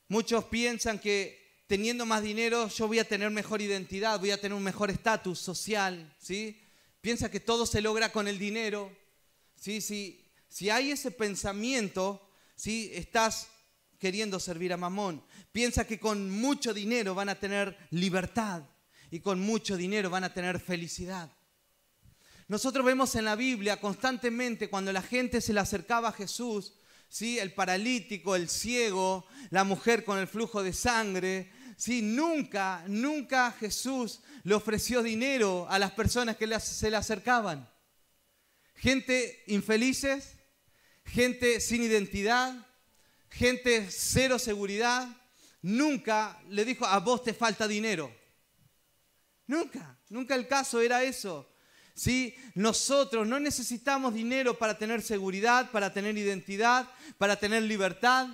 Muchos 0.07 0.45
piensan 0.45 0.97
que 0.97 1.61
teniendo 1.67 2.07
más 2.07 2.23
dinero 2.23 2.69
yo 2.69 2.87
voy 2.87 2.97
a 2.97 3.07
tener 3.07 3.29
mejor 3.29 3.61
identidad, 3.61 4.19
voy 4.19 4.31
a 4.31 4.41
tener 4.41 4.55
un 4.55 4.63
mejor 4.63 4.89
estatus 4.89 5.37
social, 5.37 6.11
¿sí? 6.17 6.59
Piensa 7.01 7.29
que 7.29 7.39
todo 7.39 7.67
se 7.67 7.81
logra 7.81 8.11
con 8.11 8.27
el 8.27 8.39
dinero, 8.39 8.91
¿sí? 9.55 9.79
Sí, 9.79 10.27
si 10.47 10.71
hay 10.71 10.89
ese 10.89 11.11
pensamiento, 11.11 12.27
si 12.55 12.89
estás 12.95 13.49
queriendo 13.99 14.39
servir 14.39 14.73
a 14.73 14.77
Mamón, 14.77 15.23
piensa 15.51 15.85
que 15.85 15.99
con 15.99 16.31
mucho 16.31 16.73
dinero 16.73 17.13
van 17.13 17.29
a 17.29 17.39
tener 17.39 17.77
libertad 17.91 18.63
y 19.11 19.19
con 19.19 19.39
mucho 19.39 19.77
dinero 19.77 20.09
van 20.09 20.23
a 20.23 20.33
tener 20.33 20.59
felicidad. 20.59 21.31
Nosotros 22.49 22.83
vemos 22.83 23.13
en 23.13 23.25
la 23.25 23.35
Biblia 23.35 23.79
constantemente 23.79 24.71
cuando 24.71 24.91
la 24.91 25.03
gente 25.03 25.39
se 25.39 25.53
le 25.53 25.59
acercaba 25.59 26.09
a 26.09 26.13
Jesús, 26.13 26.73
¿sí? 27.07 27.37
el 27.37 27.53
paralítico, 27.53 28.35
el 28.35 28.49
ciego, 28.49 29.27
la 29.51 29.63
mujer 29.63 30.03
con 30.03 30.17
el 30.17 30.27
flujo 30.27 30.63
de 30.63 30.73
sangre, 30.73 31.51
¿sí? 31.77 32.01
nunca, 32.01 32.83
nunca 32.87 33.51
Jesús 33.51 34.21
le 34.43 34.55
ofreció 34.55 35.03
dinero 35.03 35.67
a 35.69 35.77
las 35.77 35.91
personas 35.91 36.37
que 36.37 36.59
se 36.59 36.89
le 36.89 36.97
acercaban. 36.97 37.69
Gente 38.73 39.43
infelices, 39.45 40.33
gente 41.05 41.61
sin 41.61 41.83
identidad, 41.83 42.65
gente 43.29 43.89
cero 43.91 44.39
seguridad, 44.39 45.07
nunca 45.61 46.41
le 46.49 46.65
dijo, 46.65 46.87
a 46.87 46.97
vos 46.97 47.21
te 47.21 47.35
falta 47.35 47.67
dinero. 47.67 48.11
Nunca, 49.45 49.99
nunca 50.09 50.33
el 50.33 50.47
caso 50.47 50.81
era 50.81 51.03
eso. 51.03 51.47
¿Sí? 51.99 52.33
Nosotros 52.55 53.27
no 53.27 53.41
necesitamos 53.41 54.13
dinero 54.13 54.57
para 54.57 54.77
tener 54.77 55.01
seguridad, 55.01 55.69
para 55.69 55.91
tener 55.91 56.17
identidad, 56.17 56.89
para 57.17 57.35
tener 57.35 57.63
libertad 57.63 58.29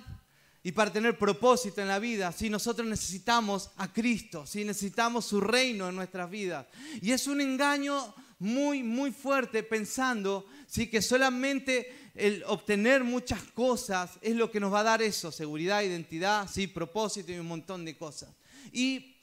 y 0.62 0.70
para 0.70 0.92
tener 0.92 1.18
propósito 1.18 1.80
en 1.80 1.88
la 1.88 1.98
vida. 1.98 2.30
¿sí? 2.30 2.48
Nosotros 2.48 2.86
necesitamos 2.86 3.70
a 3.76 3.92
Cristo, 3.92 4.46
¿sí? 4.46 4.64
necesitamos 4.64 5.24
su 5.24 5.40
reino 5.40 5.88
en 5.88 5.96
nuestras 5.96 6.30
vidas. 6.30 6.64
Y 7.02 7.10
es 7.10 7.26
un 7.26 7.40
engaño 7.40 8.14
muy, 8.38 8.84
muy 8.84 9.10
fuerte 9.10 9.64
pensando 9.64 10.46
¿sí? 10.68 10.86
que 10.86 11.02
solamente 11.02 12.12
el 12.14 12.44
obtener 12.46 13.02
muchas 13.02 13.42
cosas 13.42 14.12
es 14.22 14.36
lo 14.36 14.48
que 14.48 14.60
nos 14.60 14.72
va 14.72 14.80
a 14.80 14.84
dar 14.84 15.02
eso, 15.02 15.32
seguridad, 15.32 15.82
identidad, 15.82 16.48
sí, 16.48 16.68
propósito 16.68 17.32
y 17.32 17.38
un 17.40 17.48
montón 17.48 17.84
de 17.84 17.96
cosas. 17.96 18.30
Y 18.70 19.16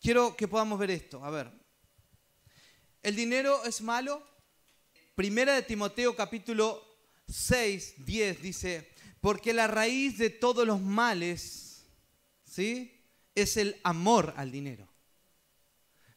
quiero 0.00 0.36
que 0.36 0.46
podamos 0.46 0.78
ver 0.78 0.92
esto. 0.92 1.24
A 1.24 1.30
ver, 1.30 1.63
¿el 3.04 3.14
dinero 3.14 3.64
es 3.64 3.80
malo? 3.80 4.26
Primera 5.14 5.54
de 5.54 5.62
Timoteo 5.62 6.16
capítulo 6.16 6.82
6, 7.28 8.04
10 8.04 8.42
dice, 8.42 8.90
porque 9.20 9.52
la 9.52 9.68
raíz 9.68 10.18
de 10.18 10.30
todos 10.30 10.66
los 10.66 10.80
males, 10.80 11.86
¿sí? 12.44 13.00
Es 13.36 13.56
el 13.56 13.80
amor 13.84 14.34
al 14.36 14.50
dinero. 14.50 14.88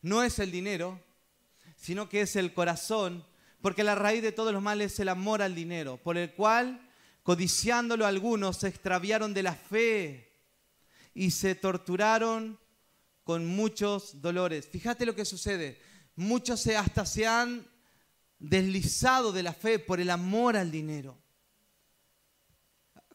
No 0.02 0.23
es 0.23 0.39
el 0.39 0.50
dinero, 0.50 1.00
sino 1.76 2.10
que 2.10 2.21
es 2.21 2.36
el 2.36 2.54
corazón 2.54 3.23
porque 3.62 3.84
la 3.84 3.95
raíz 3.95 4.21
de 4.21 4.32
todos 4.32 4.54
los 4.54 4.62
males 4.62 4.93
es 4.93 5.00
el 5.00 5.10
amor 5.10 5.41
al 5.41 5.56
dinero, 5.56 5.97
por 5.97 6.17
el 6.17 6.32
cual, 6.32 6.89
codiciándolo 7.23 8.06
algunos, 8.06 8.58
se 8.58 8.67
extraviaron 8.67 9.34
de 9.34 9.43
la 9.43 9.56
fe 9.56 10.32
y 11.13 11.32
se 11.32 11.56
torturaron 11.56 12.60
con 13.23 13.45
muchos 13.45 14.21
dolores. 14.21 14.67
Fíjate 14.67 15.06
lo 15.06 15.15
que 15.15 15.26
sucede. 15.26 15.82
Muchos 16.18 16.68
hasta 16.68 17.06
se 17.06 17.26
han 17.26 17.66
deslizado 18.40 19.32
de 19.32 19.44
la 19.44 19.54
fe 19.54 19.80
por 19.80 20.02
el 20.02 20.10
amor 20.10 20.58
al 20.58 20.70
dinero. 20.70 21.18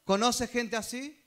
¿Conoces 0.05 0.51
gente 0.51 0.77
así? 0.77 1.23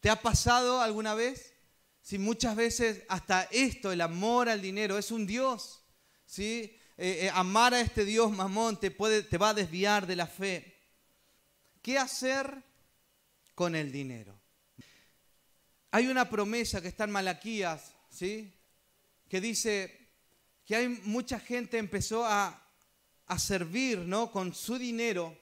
¿Te 0.00 0.10
ha 0.10 0.20
pasado 0.20 0.82
alguna 0.82 1.14
vez? 1.14 1.54
Si 2.02 2.18
muchas 2.18 2.54
veces 2.54 3.04
hasta 3.08 3.44
esto, 3.44 3.90
el 3.90 4.02
amor 4.02 4.50
al 4.50 4.60
dinero, 4.60 4.98
es 4.98 5.10
un 5.10 5.26
Dios. 5.26 5.82
¿sí? 6.26 6.76
Eh, 6.98 7.20
eh, 7.22 7.30
amar 7.32 7.72
a 7.72 7.80
este 7.80 8.04
Dios 8.04 8.30
mamón 8.30 8.78
te, 8.78 8.90
puede, 8.90 9.22
te 9.22 9.38
va 9.38 9.50
a 9.50 9.54
desviar 9.54 10.06
de 10.06 10.16
la 10.16 10.26
fe. 10.26 10.76
¿qué 11.86 11.98
hacer 11.98 12.64
con 13.54 13.76
el 13.76 13.92
dinero? 13.92 14.36
Hay 15.92 16.08
una 16.08 16.28
promesa 16.28 16.82
que 16.82 16.88
está 16.88 17.04
en 17.04 17.12
Malaquías, 17.12 17.94
¿sí? 18.10 18.52
Que 19.28 19.40
dice 19.40 20.05
que 20.66 20.74
hay 20.74 20.88
mucha 20.88 21.38
gente 21.38 21.78
empezó 21.78 22.26
a, 22.26 22.60
a 23.26 23.38
servir, 23.38 24.00
¿no? 24.00 24.32
Con 24.32 24.52
su 24.52 24.76
dinero, 24.76 25.38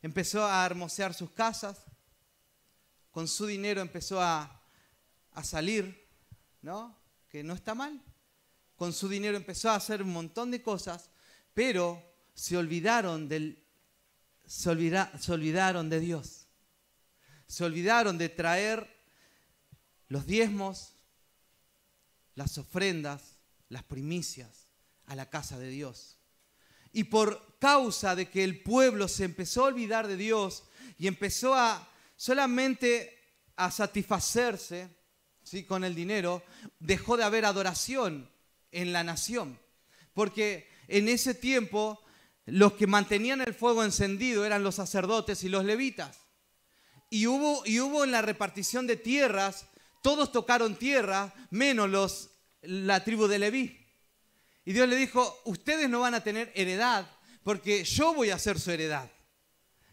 empezó 0.00 0.46
a 0.46 0.64
hermosear 0.64 1.12
sus 1.12 1.32
casas, 1.32 1.84
con 3.10 3.26
su 3.26 3.46
dinero 3.46 3.80
empezó 3.80 4.20
a, 4.22 4.62
a 5.32 5.44
salir, 5.44 6.08
¿no? 6.62 6.96
Que 7.28 7.42
no 7.42 7.54
está 7.54 7.74
mal. 7.74 8.00
Con 8.76 8.92
su 8.92 9.08
dinero 9.08 9.36
empezó 9.36 9.70
a 9.70 9.74
hacer 9.74 10.02
un 10.02 10.12
montón 10.12 10.52
de 10.52 10.62
cosas, 10.62 11.10
pero 11.52 12.02
se 12.32 12.56
olvidaron 12.56 13.28
del 13.28 13.62
se, 14.46 14.70
se 15.20 15.32
olvidaron 15.32 15.90
de 15.90 16.00
Dios. 16.00 16.46
Se 17.46 17.64
olvidaron 17.64 18.18
de 18.18 18.28
traer 18.28 18.88
los 20.08 20.26
diezmos, 20.26 20.94
las 22.34 22.56
ofrendas, 22.58 23.39
las 23.70 23.82
primicias 23.84 24.66
a 25.06 25.16
la 25.16 25.30
casa 25.30 25.58
de 25.58 25.70
Dios. 25.70 26.18
Y 26.92 27.04
por 27.04 27.56
causa 27.58 28.14
de 28.14 28.28
que 28.28 28.44
el 28.44 28.62
pueblo 28.62 29.08
se 29.08 29.24
empezó 29.24 29.64
a 29.64 29.68
olvidar 29.68 30.06
de 30.06 30.16
Dios 30.16 30.64
y 30.98 31.06
empezó 31.06 31.54
a 31.54 31.88
solamente 32.16 33.18
a 33.56 33.70
satisfacerse 33.70 34.88
¿sí? 35.42 35.64
con 35.64 35.84
el 35.84 35.94
dinero, 35.94 36.42
dejó 36.78 37.16
de 37.16 37.24
haber 37.24 37.44
adoración 37.44 38.30
en 38.72 38.92
la 38.92 39.04
nación. 39.04 39.58
Porque 40.12 40.68
en 40.88 41.08
ese 41.08 41.34
tiempo 41.34 42.02
los 42.46 42.72
que 42.74 42.86
mantenían 42.86 43.40
el 43.40 43.54
fuego 43.54 43.84
encendido 43.84 44.44
eran 44.44 44.64
los 44.64 44.74
sacerdotes 44.74 45.44
y 45.44 45.48
los 45.48 45.64
levitas. 45.64 46.18
Y 47.08 47.26
hubo, 47.26 47.64
y 47.66 47.80
hubo 47.80 48.04
en 48.04 48.12
la 48.12 48.22
repartición 48.22 48.86
de 48.86 48.96
tierras, 48.96 49.66
todos 50.02 50.32
tocaron 50.32 50.76
tierra, 50.76 51.34
menos 51.50 51.90
los, 51.90 52.29
la 52.62 53.02
tribu 53.04 53.26
de 53.26 53.38
Leví. 53.38 53.86
Y 54.64 54.72
Dios 54.72 54.88
le 54.88 54.96
dijo, 54.96 55.42
ustedes 55.44 55.88
no 55.88 56.00
van 56.00 56.14
a 56.14 56.22
tener 56.22 56.52
heredad, 56.54 57.10
porque 57.42 57.84
yo 57.84 58.14
voy 58.14 58.30
a 58.30 58.38
ser 58.38 58.58
su 58.60 58.70
heredad. 58.70 59.10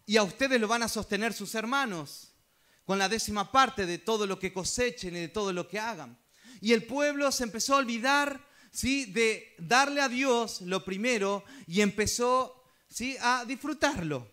Y 0.05 0.17
a 0.17 0.23
ustedes 0.23 0.59
lo 0.59 0.67
van 0.67 0.83
a 0.83 0.87
sostener 0.87 1.33
sus 1.33 1.55
hermanos, 1.55 2.33
con 2.85 2.97
la 2.97 3.09
décima 3.09 3.51
parte 3.51 3.85
de 3.85 3.97
todo 3.97 4.25
lo 4.25 4.39
que 4.39 4.53
cosechen 4.53 5.15
y 5.15 5.19
de 5.19 5.27
todo 5.27 5.51
lo 5.51 5.67
que 5.67 5.79
hagan. 5.79 6.17
Y 6.61 6.73
el 6.73 6.85
pueblo 6.85 7.31
se 7.31 7.43
empezó 7.43 7.75
a 7.75 7.79
olvidar 7.79 8.45
¿sí? 8.71 9.05
de 9.05 9.55
darle 9.57 10.01
a 10.01 10.09
Dios 10.09 10.61
lo 10.61 10.85
primero 10.85 11.43
y 11.67 11.81
empezó 11.81 12.63
¿sí? 12.89 13.17
a 13.19 13.43
disfrutarlo 13.45 14.27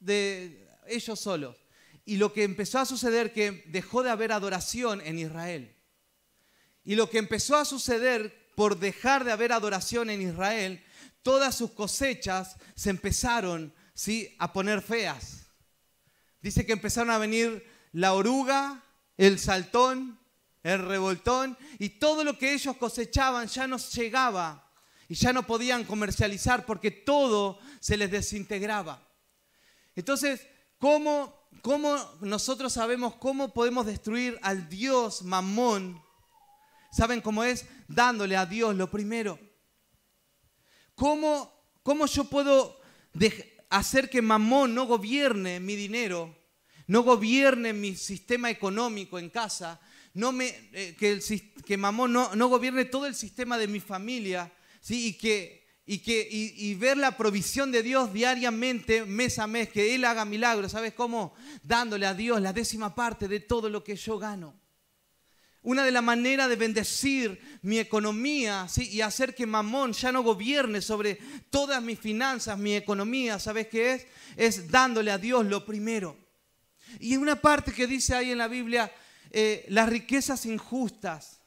de 0.00 0.66
ellos 0.86 1.20
solos. 1.20 1.56
Y 2.04 2.16
lo 2.16 2.32
que 2.32 2.44
empezó 2.44 2.78
a 2.78 2.86
suceder 2.86 3.32
que 3.32 3.64
dejó 3.66 4.02
de 4.02 4.10
haber 4.10 4.32
adoración 4.32 5.00
en 5.02 5.18
Israel. 5.18 5.76
Y 6.84 6.94
lo 6.96 7.08
que 7.08 7.18
empezó 7.18 7.56
a 7.56 7.64
suceder 7.64 8.52
por 8.54 8.78
dejar 8.78 9.24
de 9.24 9.32
haber 9.32 9.52
adoración 9.52 10.10
en 10.10 10.22
Israel, 10.22 10.84
todas 11.22 11.54
sus 11.54 11.70
cosechas 11.70 12.56
se 12.74 12.90
empezaron 12.90 13.72
¿sí? 13.94 14.34
a 14.38 14.52
poner 14.52 14.82
feas. 14.82 15.46
Dice 16.40 16.66
que 16.66 16.72
empezaron 16.72 17.10
a 17.10 17.18
venir 17.18 17.64
la 17.92 18.14
oruga, 18.14 18.82
el 19.16 19.38
saltón, 19.38 20.18
el 20.62 20.84
revoltón, 20.84 21.56
y 21.78 21.90
todo 21.90 22.24
lo 22.24 22.38
que 22.38 22.52
ellos 22.52 22.76
cosechaban 22.76 23.46
ya 23.48 23.66
no 23.66 23.78
llegaba 23.78 24.68
y 25.08 25.14
ya 25.14 25.32
no 25.32 25.46
podían 25.46 25.84
comercializar 25.84 26.66
porque 26.66 26.90
todo 26.90 27.58
se 27.80 27.96
les 27.96 28.10
desintegraba. 28.10 29.06
Entonces, 29.94 30.46
¿cómo, 30.78 31.48
cómo 31.60 31.96
nosotros 32.20 32.72
sabemos 32.72 33.14
cómo 33.16 33.52
podemos 33.52 33.86
destruir 33.86 34.38
al 34.42 34.68
Dios 34.68 35.22
mamón? 35.22 36.02
¿Saben 36.92 37.22
cómo 37.22 37.42
es? 37.42 37.64
Dándole 37.88 38.36
a 38.36 38.44
Dios 38.44 38.76
lo 38.76 38.90
primero. 38.90 39.38
¿Cómo, 40.94 41.50
cómo 41.82 42.06
yo 42.06 42.24
puedo 42.24 42.78
hacer 43.70 44.10
que 44.10 44.20
mamón 44.20 44.74
no 44.74 44.84
gobierne 44.84 45.58
mi 45.58 45.74
dinero, 45.74 46.36
no 46.86 47.02
gobierne 47.02 47.72
mi 47.72 47.96
sistema 47.96 48.50
económico 48.50 49.18
en 49.18 49.30
casa, 49.30 49.80
no 50.14 50.32
me, 50.32 50.54
eh, 50.72 50.94
que, 51.64 51.76
Mamón 51.78 52.12
no, 52.12 52.48
gobierne 52.48 52.84
todo 52.84 53.06
el 53.06 53.14
sistema 53.14 53.56
de 53.56 53.66
mi 53.66 53.80
familia, 53.80 54.52
¿sí? 54.82 55.06
y, 55.06 55.12
que, 55.14 55.66
y, 55.86 56.00
que, 56.00 56.28
y, 56.30 56.74
ver 56.74 56.98
la 56.98 57.16
provisión 57.16 57.72
de 57.72 57.82
Dios 57.82 58.12
diariamente, 58.12 59.06
mes 59.06 59.38
a 59.38 59.46
mes, 59.46 59.70
que 59.70 59.94
Él 59.94 60.04
haga 60.04 60.26
milagros, 60.26 60.72
¿sabes 60.72 60.92
cómo? 60.92 61.34
Dándole 61.62 62.04
a 62.04 62.12
Dios 62.12 62.42
la 62.42 62.52
décima 62.52 62.94
parte 62.94 63.26
de 63.26 63.40
todo 63.40 63.70
lo 63.70 63.82
que 63.82 63.96
yo 63.96 64.18
gano. 64.18 64.61
Una 65.64 65.84
de 65.84 65.92
las 65.92 66.02
maneras 66.02 66.48
de 66.48 66.56
bendecir 66.56 67.40
mi 67.62 67.78
economía 67.78 68.66
y 68.76 69.00
hacer 69.00 69.32
que 69.32 69.46
Mamón 69.46 69.92
ya 69.92 70.10
no 70.10 70.22
gobierne 70.22 70.82
sobre 70.82 71.18
todas 71.50 71.80
mis 71.80 72.00
finanzas, 72.00 72.58
mi 72.58 72.74
economía, 72.74 73.38
¿sabes 73.38 73.68
qué 73.68 73.92
es? 73.94 74.06
Es 74.36 74.70
dándole 74.70 75.12
a 75.12 75.18
Dios 75.18 75.46
lo 75.46 75.64
primero. 75.64 76.16
Y 76.98 77.16
una 77.16 77.40
parte 77.40 77.72
que 77.72 77.86
dice 77.86 78.14
ahí 78.14 78.32
en 78.32 78.38
la 78.38 78.48
Biblia, 78.48 78.92
eh, 79.30 79.64
las 79.68 79.88
riquezas 79.88 80.46
injustas. 80.46 81.40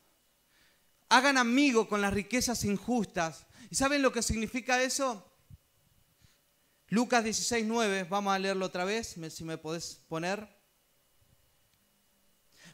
Hagan 1.10 1.38
amigo 1.38 1.90
con 1.90 2.02
las 2.02 2.14
riquezas 2.14 2.64
injustas. 2.64 3.46
¿Y 3.70 3.76
saben 3.76 4.02
lo 4.02 4.14
que 4.14 4.24
significa 4.24 4.82
eso? 4.82 5.30
Lucas 6.88 7.24
16, 7.24 7.66
9, 7.66 8.06
vamos 8.10 8.34
a 8.34 8.40
leerlo 8.40 8.66
otra 8.66 8.86
vez, 8.86 9.18
si 9.30 9.44
me 9.44 9.58
podés 9.58 10.02
poner. 10.08 10.56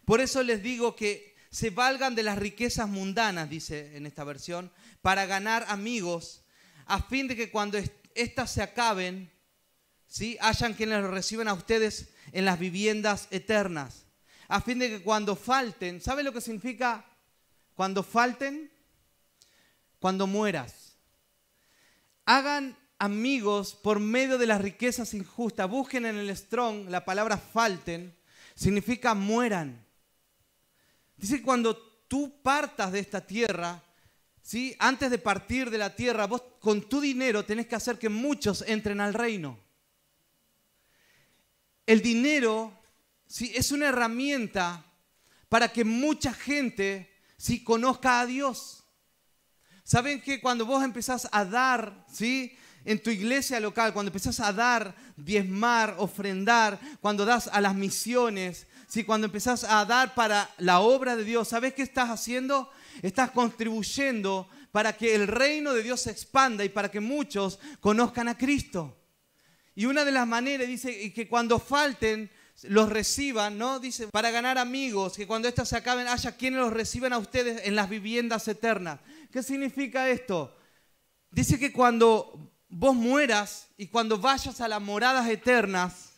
Por 0.05 0.21
eso 0.21 0.43
les 0.43 0.61
digo 0.61 0.95
que 0.95 1.30
se 1.51 1.69
valgan 1.69 2.15
de 2.15 2.23
las 2.23 2.37
riquezas 2.37 2.87
mundanas, 2.87 3.49
dice 3.49 3.95
en 3.95 4.05
esta 4.05 4.23
versión, 4.23 4.71
para 5.01 5.25
ganar 5.25 5.65
amigos, 5.67 6.43
a 6.85 7.01
fin 7.01 7.27
de 7.27 7.35
que 7.35 7.51
cuando 7.51 7.77
éstas 8.15 8.51
se 8.51 8.63
acaben, 8.63 9.31
¿sí? 10.07 10.37
hayan 10.41 10.73
quienes 10.73 11.01
lo 11.01 11.11
reciban 11.11 11.47
a 11.47 11.53
ustedes 11.53 12.09
en 12.31 12.45
las 12.45 12.57
viviendas 12.57 13.27
eternas 13.31 14.05
a 14.51 14.59
fin 14.59 14.79
de 14.79 14.89
que 14.89 15.01
cuando 15.01 15.37
falten, 15.37 16.01
¿sabe 16.01 16.23
lo 16.23 16.33
que 16.33 16.41
significa 16.41 17.05
cuando 17.73 18.03
falten? 18.03 18.69
Cuando 19.97 20.27
mueras. 20.27 20.97
Hagan 22.25 22.77
amigos 22.99 23.73
por 23.73 24.01
medio 24.01 24.37
de 24.37 24.47
las 24.47 24.59
riquezas 24.59 25.13
injustas. 25.13 25.69
Busquen 25.69 26.05
en 26.05 26.17
el 26.17 26.35
Strong 26.35 26.89
la 26.89 27.05
palabra 27.05 27.37
falten, 27.37 28.13
significa 28.53 29.13
mueran. 29.13 29.85
Dice 31.21 31.43
cuando 31.43 31.77
tú 32.07 32.41
partas 32.41 32.91
de 32.91 32.99
esta 32.99 33.21
tierra, 33.21 33.79
¿sí? 34.41 34.75
antes 34.79 35.11
de 35.11 35.19
partir 35.19 35.69
de 35.69 35.77
la 35.77 35.95
tierra, 35.95 36.25
vos 36.25 36.41
con 36.59 36.89
tu 36.89 36.99
dinero 36.99 37.45
tenés 37.45 37.67
que 37.67 37.75
hacer 37.75 37.99
que 37.99 38.09
muchos 38.09 38.63
entren 38.67 38.99
al 38.99 39.13
reino. 39.13 39.59
El 41.85 42.01
dinero 42.01 42.73
es 43.39 43.71
una 43.71 43.89
herramienta 43.89 44.83
para 45.47 45.71
que 45.71 45.83
mucha 45.83 46.33
gente 46.33 47.13
¿sí? 47.37 47.63
conozca 47.63 48.21
a 48.21 48.25
Dios. 48.25 48.83
¿Saben 49.83 50.21
que 50.21 50.41
cuando 50.41 50.65
vos 50.65 50.83
empezás 50.83 51.29
a 51.31 51.45
dar, 51.45 52.03
¿sí? 52.11 52.57
en 52.83 53.01
tu 53.03 53.11
iglesia 53.11 53.59
local, 53.59 53.93
cuando 53.93 54.09
empezás 54.09 54.39
a 54.39 54.51
dar, 54.51 54.95
diezmar, 55.15 55.97
ofrendar, 55.99 56.79
cuando 56.99 57.25
das 57.25 57.47
a 57.47 57.61
las 57.61 57.75
misiones, 57.75 58.65
¿sí? 58.91 59.05
cuando 59.05 59.25
empezás 59.27 59.63
a 59.63 59.85
dar 59.85 60.13
para 60.13 60.49
la 60.57 60.81
obra 60.81 61.15
de 61.15 61.23
Dios, 61.23 61.47
¿sabes 61.47 61.73
qué 61.73 61.81
estás 61.81 62.09
haciendo? 62.09 62.69
Estás 63.01 63.31
contribuyendo 63.31 64.49
para 64.73 64.97
que 64.97 65.15
el 65.15 65.27
reino 65.27 65.73
de 65.73 65.81
Dios 65.81 66.01
se 66.01 66.11
expanda 66.11 66.65
y 66.65 66.69
para 66.69 66.91
que 66.91 66.99
muchos 66.99 67.57
conozcan 67.79 68.27
a 68.27 68.37
Cristo. 68.37 68.97
Y 69.75 69.85
una 69.85 70.03
de 70.03 70.11
las 70.11 70.27
maneras 70.27 70.67
dice 70.67 71.13
que 71.13 71.29
cuando 71.29 71.57
falten 71.57 72.29
los 72.63 72.89
reciban, 72.89 73.57
¿no? 73.57 73.79
Dice, 73.79 74.09
para 74.09 74.29
ganar 74.29 74.57
amigos, 74.57 75.15
que 75.15 75.25
cuando 75.25 75.47
éstas 75.47 75.69
se 75.69 75.77
acaben 75.77 76.09
haya 76.09 76.35
quienes 76.35 76.59
los 76.59 76.73
reciban 76.73 77.13
a 77.13 77.17
ustedes 77.17 77.61
en 77.65 77.75
las 77.75 77.89
viviendas 77.89 78.45
eternas. 78.49 78.99
¿Qué 79.31 79.41
significa 79.41 80.09
esto? 80.09 80.53
Dice 81.31 81.57
que 81.57 81.71
cuando 81.71 82.51
vos 82.67 82.93
mueras 82.93 83.69
y 83.77 83.87
cuando 83.87 84.17
vayas 84.17 84.59
a 84.59 84.67
las 84.67 84.81
moradas 84.81 85.29
eternas, 85.29 86.10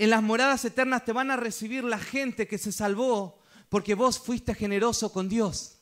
en 0.00 0.08
las 0.08 0.22
moradas 0.22 0.64
eternas 0.64 1.04
te 1.04 1.12
van 1.12 1.30
a 1.30 1.36
recibir 1.36 1.84
la 1.84 1.98
gente 1.98 2.48
que 2.48 2.56
se 2.56 2.72
salvó 2.72 3.38
porque 3.68 3.94
vos 3.94 4.18
fuiste 4.18 4.54
generoso 4.54 5.12
con 5.12 5.28
Dios. 5.28 5.76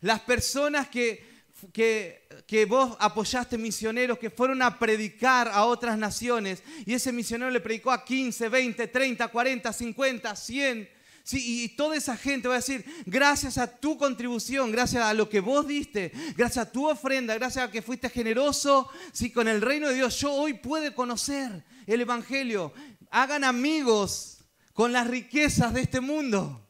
Las 0.00 0.20
personas 0.20 0.88
que 0.88 1.32
que, 1.72 2.28
que, 2.46 2.66
vos 2.66 2.96
apoyaste 2.98 3.56
misioneros 3.56 4.18
que 4.18 4.28
fueron 4.28 4.60
a 4.60 4.78
predicar 4.78 5.48
a 5.48 5.64
otras 5.64 5.96
naciones 5.96 6.62
y 6.84 6.92
ese 6.92 7.12
misionero 7.12 7.50
le 7.50 7.60
predicó 7.60 7.90
a 7.92 8.04
15, 8.04 8.48
20, 8.48 8.88
30, 8.88 9.28
40, 9.28 9.72
50, 9.72 10.36
100, 10.36 10.88
Sí, 11.26 11.64
y 11.64 11.68
toda 11.70 11.96
esa 11.96 12.18
gente 12.18 12.48
va 12.48 12.54
a 12.54 12.58
decir, 12.58 12.84
gracias 13.06 13.56
a 13.56 13.66
tu 13.66 13.96
contribución, 13.96 14.70
gracias 14.70 15.02
a 15.02 15.14
lo 15.14 15.30
que 15.30 15.40
vos 15.40 15.66
diste, 15.66 16.12
gracias 16.36 16.66
a 16.66 16.70
tu 16.70 16.86
ofrenda, 16.86 17.34
gracias 17.34 17.66
a 17.66 17.70
que 17.70 17.80
fuiste 17.80 18.10
generoso, 18.10 18.90
sí, 19.10 19.30
con 19.30 19.48
el 19.48 19.62
reino 19.62 19.88
de 19.88 19.94
Dios, 19.94 20.20
yo 20.20 20.30
hoy 20.30 20.52
puedo 20.52 20.94
conocer 20.94 21.64
el 21.86 22.00
Evangelio. 22.00 22.72
Hagan 23.10 23.44
amigos 23.44 24.44
con 24.72 24.92
las 24.92 25.06
riquezas 25.06 25.72
de 25.72 25.82
este 25.82 26.00
mundo. 26.00 26.60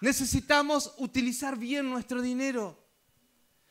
Necesitamos 0.00 0.94
utilizar 0.98 1.56
bien 1.56 1.88
nuestro 1.88 2.20
dinero. 2.20 2.84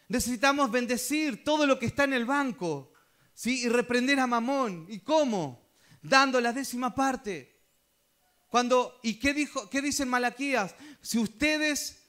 Necesitamos 0.07 0.71
bendecir 0.71 1.43
todo 1.43 1.65
lo 1.65 1.79
que 1.79 1.85
está 1.85 2.03
en 2.05 2.13
el 2.13 2.25
banco, 2.25 2.93
¿sí? 3.33 3.63
Y 3.63 3.69
reprender 3.69 4.19
a 4.19 4.27
Mamón. 4.27 4.85
¿Y 4.89 4.99
cómo? 4.99 5.69
Dando 6.01 6.39
la 6.39 6.53
décima 6.53 6.93
parte. 6.95 7.53
Cuando, 8.47 8.99
¿Y 9.01 9.19
qué, 9.19 9.33
dijo, 9.33 9.69
qué 9.69 9.81
dice 9.81 10.05
Malaquías? 10.05 10.75
Si 11.01 11.17
ustedes, 11.17 12.03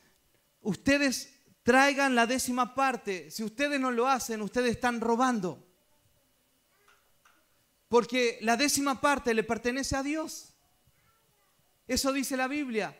ustedes 0.60 1.34
traigan 1.62 2.14
la 2.14 2.26
décima 2.26 2.74
parte, 2.74 3.30
si 3.30 3.42
ustedes 3.42 3.80
no 3.80 3.90
lo 3.90 4.06
hacen, 4.06 4.42
ustedes 4.42 4.72
están 4.72 5.00
robando. 5.00 5.63
Porque 7.94 8.38
la 8.40 8.56
décima 8.56 9.00
parte 9.00 9.32
le 9.34 9.44
pertenece 9.44 9.94
a 9.94 10.02
Dios. 10.02 10.52
Eso 11.86 12.12
dice 12.12 12.36
la 12.36 12.48
Biblia. 12.48 12.98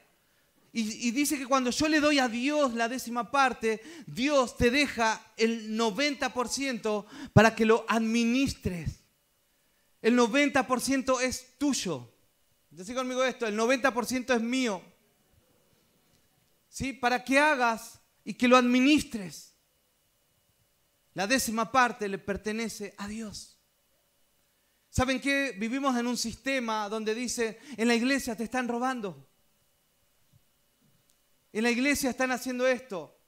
Y, 0.73 1.11
dice 1.11 1.37
que 1.37 1.49
cuando 1.49 1.71
yo 1.71 1.89
le 1.89 1.99
doy 1.99 2.21
a 2.21 2.29
Dios 2.29 2.75
la 2.75 2.89
décima 2.89 3.33
parte, 3.33 3.83
Dios 4.07 4.57
te 4.57 4.71
deja 4.71 5.21
el 5.37 5.77
90% 5.77 7.07
para 7.33 7.57
que 7.57 7.67
lo 7.67 7.85
administres. 7.89 9.01
El 10.01 10.17
90% 10.17 11.21
es 11.23 11.59
tuyo. 11.59 12.09
Decí 12.71 12.95
conmigo 12.95 13.25
esto, 13.25 13.49
el 13.49 13.59
90% 13.59 14.33
es 14.33 14.43
mío. 14.43 14.81
¿Sí? 16.69 16.93
Para 16.93 17.25
que 17.25 17.41
hagas 17.41 17.99
y 18.25 18.35
que 18.35 18.47
lo 18.47 18.57
administres. 18.57 19.57
La 21.15 21.27
décima 21.27 21.73
parte 21.73 22.09
le 22.09 22.19
pertenece 22.19 22.95
a 22.97 23.09
Dios. 23.09 23.54
¿Saben 24.95 25.21
qué? 25.21 25.57
Vivimos 25.59 25.97
en 25.97 26.07
un 26.07 26.17
sistema 26.17 26.89
donde 26.89 27.15
dice, 27.15 27.59
en 27.77 27.89
la 27.89 27.95
iglesia 27.95 28.37
te 28.37 28.45
están 28.45 28.69
robando. 28.69 29.27
En 31.53 31.65
la 31.65 31.71
iglesia 31.71 32.11
están 32.11 32.31
haciendo 32.31 32.67
esto. 32.67 33.19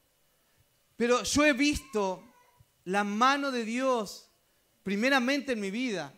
Pero 0.97 1.25
yo 1.25 1.45
he 1.45 1.53
visto 1.53 2.23
la 2.85 3.03
mano 3.03 3.51
de 3.51 3.65
Dios 3.65 4.31
primeramente 4.85 5.53
en 5.53 5.61
mi 5.61 5.71
vida. 5.71 6.15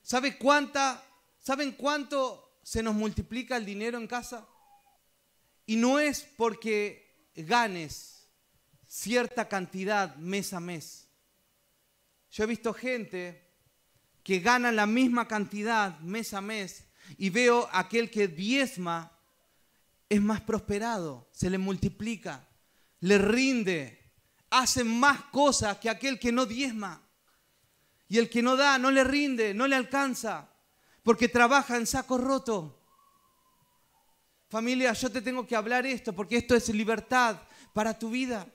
¿Sabe 0.00 0.38
cuánta 0.38 1.02
¿Saben 1.46 1.70
cuánto 1.74 2.58
se 2.64 2.82
nos 2.82 2.96
multiplica 2.96 3.56
el 3.56 3.64
dinero 3.64 3.98
en 3.98 4.08
casa? 4.08 4.48
Y 5.64 5.76
no 5.76 6.00
es 6.00 6.26
porque 6.36 7.30
ganes 7.36 8.28
cierta 8.88 9.48
cantidad 9.48 10.16
mes 10.16 10.52
a 10.52 10.58
mes. 10.58 11.06
Yo 12.32 12.42
he 12.42 12.48
visto 12.48 12.74
gente 12.74 13.45
que 14.26 14.40
gana 14.40 14.72
la 14.72 14.86
misma 14.86 15.28
cantidad 15.28 16.00
mes 16.00 16.34
a 16.34 16.40
mes 16.40 16.88
y 17.16 17.30
veo 17.30 17.68
aquel 17.70 18.10
que 18.10 18.26
diezma 18.26 19.12
es 20.08 20.20
más 20.20 20.40
prosperado, 20.40 21.28
se 21.30 21.48
le 21.48 21.58
multiplica, 21.58 22.48
le 22.98 23.18
rinde, 23.18 24.12
hace 24.50 24.82
más 24.82 25.26
cosas 25.26 25.78
que 25.78 25.88
aquel 25.88 26.18
que 26.18 26.32
no 26.32 26.44
diezma. 26.44 27.00
Y 28.08 28.18
el 28.18 28.28
que 28.28 28.42
no 28.42 28.56
da, 28.56 28.78
no 28.78 28.90
le 28.90 29.04
rinde, 29.04 29.54
no 29.54 29.68
le 29.68 29.76
alcanza 29.76 30.50
porque 31.04 31.28
trabaja 31.28 31.76
en 31.76 31.86
saco 31.86 32.18
roto. 32.18 32.82
Familia, 34.48 34.92
yo 34.92 35.08
te 35.08 35.22
tengo 35.22 35.46
que 35.46 35.54
hablar 35.54 35.86
esto 35.86 36.12
porque 36.12 36.38
esto 36.38 36.56
es 36.56 36.68
libertad 36.70 37.40
para 37.72 37.96
tu 37.96 38.10
vida. 38.10 38.48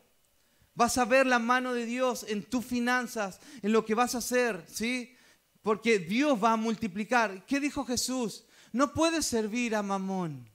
Vas 0.76 0.98
a 0.98 1.06
ver 1.06 1.26
la 1.28 1.40
mano 1.40 1.74
de 1.74 1.86
Dios 1.86 2.26
en 2.28 2.44
tus 2.44 2.66
finanzas, 2.66 3.40
en 3.62 3.72
lo 3.72 3.86
que 3.86 3.96
vas 3.96 4.16
a 4.16 4.18
hacer, 4.18 4.66
¿sí? 4.68 5.16
Porque 5.62 6.00
Dios 6.00 6.42
va 6.44 6.54
a 6.54 6.58
multiplicar. 6.58 7.46
¿Qué 7.46 7.60
dijo 7.60 7.86
Jesús? 7.86 8.46
No 8.72 8.94
puedes 8.94 9.26
servir 9.26 9.76
a 9.76 9.84
Mamón. 9.84 10.50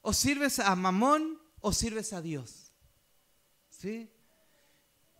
O 0.00 0.12
sirves 0.12 0.58
a 0.58 0.74
Mamón 0.74 1.40
o 1.60 1.72
sirves 1.72 2.12
a 2.12 2.22
Dios. 2.22 2.72
¿Sí? 3.68 4.10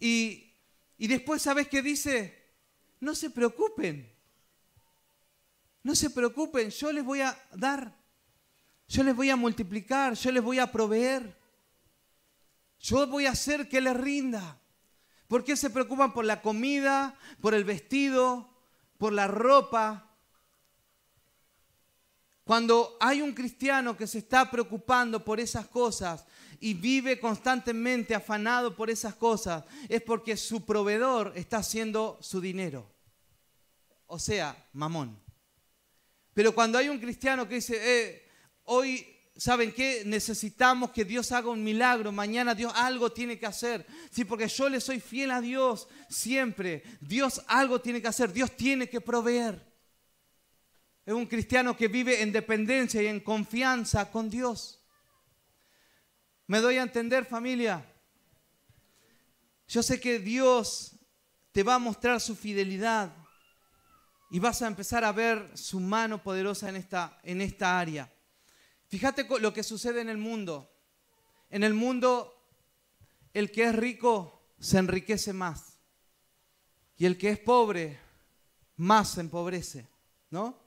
Y, 0.00 0.54
y 0.98 1.06
después, 1.06 1.42
¿sabes 1.42 1.68
qué 1.68 1.82
dice? 1.82 2.54
No 2.98 3.14
se 3.14 3.30
preocupen. 3.30 4.10
No 5.82 5.94
se 5.94 6.10
preocupen, 6.10 6.70
yo 6.70 6.92
les 6.92 7.02
voy 7.02 7.22
a 7.22 7.42
dar, 7.54 7.96
yo 8.86 9.02
les 9.02 9.16
voy 9.16 9.30
a 9.30 9.36
multiplicar, 9.36 10.12
yo 10.14 10.30
les 10.30 10.42
voy 10.42 10.58
a 10.58 10.70
proveer. 10.70 11.38
Yo 12.80 13.06
voy 13.06 13.26
a 13.26 13.30
hacer 13.30 13.68
que 13.68 13.80
les 13.80 13.96
rinda. 13.96 14.59
¿Por 15.30 15.44
qué 15.44 15.56
se 15.56 15.70
preocupan 15.70 16.12
por 16.12 16.24
la 16.24 16.42
comida, 16.42 17.16
por 17.40 17.54
el 17.54 17.62
vestido, 17.62 18.50
por 18.98 19.12
la 19.12 19.28
ropa? 19.28 20.10
Cuando 22.42 22.96
hay 22.98 23.22
un 23.22 23.32
cristiano 23.32 23.96
que 23.96 24.08
se 24.08 24.18
está 24.18 24.50
preocupando 24.50 25.24
por 25.24 25.38
esas 25.38 25.68
cosas 25.68 26.26
y 26.58 26.74
vive 26.74 27.20
constantemente 27.20 28.12
afanado 28.12 28.74
por 28.74 28.90
esas 28.90 29.14
cosas, 29.14 29.62
es 29.88 30.02
porque 30.02 30.36
su 30.36 30.66
proveedor 30.66 31.32
está 31.36 31.58
haciendo 31.58 32.18
su 32.20 32.40
dinero. 32.40 32.90
O 34.06 34.18
sea, 34.18 34.56
mamón. 34.72 35.16
Pero 36.34 36.52
cuando 36.52 36.76
hay 36.76 36.88
un 36.88 36.98
cristiano 36.98 37.46
que 37.46 37.54
dice, 37.54 37.78
eh, 37.80 38.28
hoy, 38.64 39.06
¿saben 39.40 39.72
qué? 39.72 40.02
Necesitamos 40.04 40.90
que 40.90 41.02
Dios 41.02 41.32
haga 41.32 41.48
un 41.48 41.64
milagro, 41.64 42.12
mañana 42.12 42.54
Dios 42.54 42.70
algo 42.76 43.10
tiene 43.10 43.38
que 43.38 43.46
hacer. 43.46 43.86
Sí, 44.10 44.26
porque 44.26 44.46
yo 44.46 44.68
le 44.68 44.82
soy 44.82 45.00
fiel 45.00 45.30
a 45.30 45.40
Dios 45.40 45.88
siempre. 46.10 46.82
Dios 47.00 47.42
algo 47.46 47.80
tiene 47.80 48.02
que 48.02 48.08
hacer, 48.08 48.34
Dios 48.34 48.54
tiene 48.54 48.90
que 48.90 49.00
proveer. 49.00 49.66
Es 51.06 51.14
un 51.14 51.24
cristiano 51.24 51.74
que 51.74 51.88
vive 51.88 52.20
en 52.20 52.32
dependencia 52.32 53.02
y 53.02 53.06
en 53.06 53.20
confianza 53.20 54.10
con 54.10 54.28
Dios. 54.28 54.84
¿Me 56.46 56.60
doy 56.60 56.76
a 56.76 56.82
entender 56.82 57.24
familia? 57.24 57.82
Yo 59.66 59.82
sé 59.82 59.98
que 59.98 60.18
Dios 60.18 60.98
te 61.52 61.62
va 61.62 61.76
a 61.76 61.78
mostrar 61.78 62.20
su 62.20 62.36
fidelidad 62.36 63.10
y 64.30 64.38
vas 64.38 64.60
a 64.60 64.66
empezar 64.66 65.02
a 65.02 65.12
ver 65.12 65.50
su 65.54 65.80
mano 65.80 66.22
poderosa 66.22 66.68
en 66.68 66.76
esta, 66.76 67.18
en 67.22 67.40
esta 67.40 67.80
área. 67.80 68.12
Fíjate 68.90 69.24
lo 69.38 69.54
que 69.54 69.62
sucede 69.62 70.00
en 70.00 70.08
el 70.08 70.18
mundo. 70.18 70.68
En 71.48 71.62
el 71.62 71.74
mundo, 71.74 72.36
el 73.32 73.52
que 73.52 73.64
es 73.64 73.74
rico 73.74 74.42
se 74.58 74.78
enriquece 74.78 75.32
más. 75.32 75.78
Y 76.96 77.06
el 77.06 77.16
que 77.16 77.30
es 77.30 77.38
pobre, 77.38 78.00
más 78.76 79.12
se 79.12 79.20
empobrece. 79.20 79.86
¿No? 80.30 80.58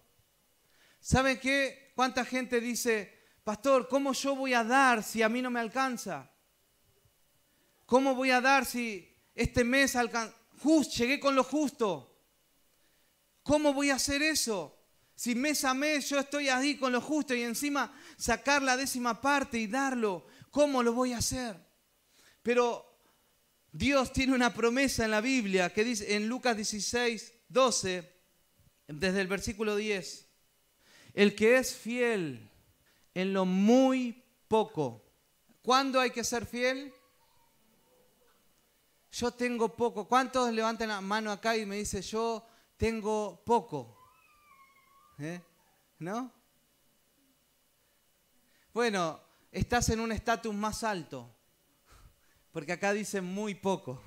¿Saben 1.02 1.38
qué? 1.38 1.92
¿Cuánta 1.96 2.24
gente 2.24 2.62
dice, 2.62 3.14
pastor, 3.44 3.90
¿cómo 3.90 4.14
yo 4.14 4.38
voy 4.38 4.54
a 4.54 4.64
dar 4.64 5.04
si 5.04 5.22
a 5.22 5.28
mí 5.28 5.42
no 5.42 5.52
me 5.52 5.60
alcanza? 5.60 6.32
¿Cómo 7.86 8.16
voy 8.16 8.32
a 8.32 8.40
dar 8.40 8.66
si 8.66 9.14
este 9.36 9.66
mes 9.66 9.98
alcanza? 9.98 10.34
llegué 10.96 11.20
con 11.20 11.36
lo 11.36 11.44
justo. 11.44 12.10
¿Cómo 13.44 13.74
voy 13.74 13.90
a 13.90 13.96
hacer 13.96 14.22
eso? 14.22 14.83
Si 15.16 15.36
mes 15.36 15.64
a 15.64 15.74
mes 15.74 16.10
yo 16.10 16.20
estoy 16.20 16.50
ahí 16.50 16.76
con 16.78 16.92
lo 16.92 17.02
justo 17.02 17.34
y 17.34 17.44
encima 17.44 17.94
sacar 18.18 18.62
la 18.62 18.76
décima 18.78 19.22
parte 19.22 19.58
y 19.58 19.68
darlo, 19.68 20.26
¿cómo 20.52 20.84
lo 20.84 20.94
voy 20.94 21.14
a 21.14 21.20
hacer? 21.20 21.56
Pero 22.42 22.86
Dios 23.72 24.12
tiene 24.12 24.34
una 24.34 24.54
promesa 24.54 25.06
en 25.06 25.12
la 25.12 25.22
Biblia 25.22 25.72
que 25.72 25.84
dice 25.84 26.16
en 26.16 26.28
Lucas 26.28 26.56
16, 26.56 27.34
12, 27.50 28.12
desde 28.88 29.22
el 29.22 29.28
versículo 29.28 29.76
10, 29.76 30.28
el 31.14 31.36
que 31.36 31.58
es 31.58 31.76
fiel 31.76 32.50
en 33.14 33.34
lo 33.34 33.46
muy 33.46 34.24
poco, 34.48 35.06
¿cuándo 35.62 36.00
hay 36.00 36.12
que 36.12 36.24
ser 36.24 36.46
fiel? 36.46 36.94
Yo 39.12 39.30
tengo 39.32 39.76
poco. 39.76 40.08
¿Cuántos 40.08 40.52
levantan 40.52 40.90
la 40.90 41.00
mano 41.00 41.32
acá 41.32 41.56
y 41.56 41.68
me 41.68 41.78
dicen 41.78 42.02
yo 42.02 42.48
tengo 42.84 43.42
poco. 43.46 43.93
¿Eh? 45.20 45.42
¿No? 46.00 46.32
Bueno, 48.74 49.20
estás 49.52 49.90
en 49.90 50.00
un 50.00 50.12
estatus 50.12 50.54
más 50.54 50.84
alto, 50.84 51.30
porque 52.52 52.74
acá 52.74 52.92
dice 52.94 53.22
muy 53.22 53.56
poco. 53.56 54.02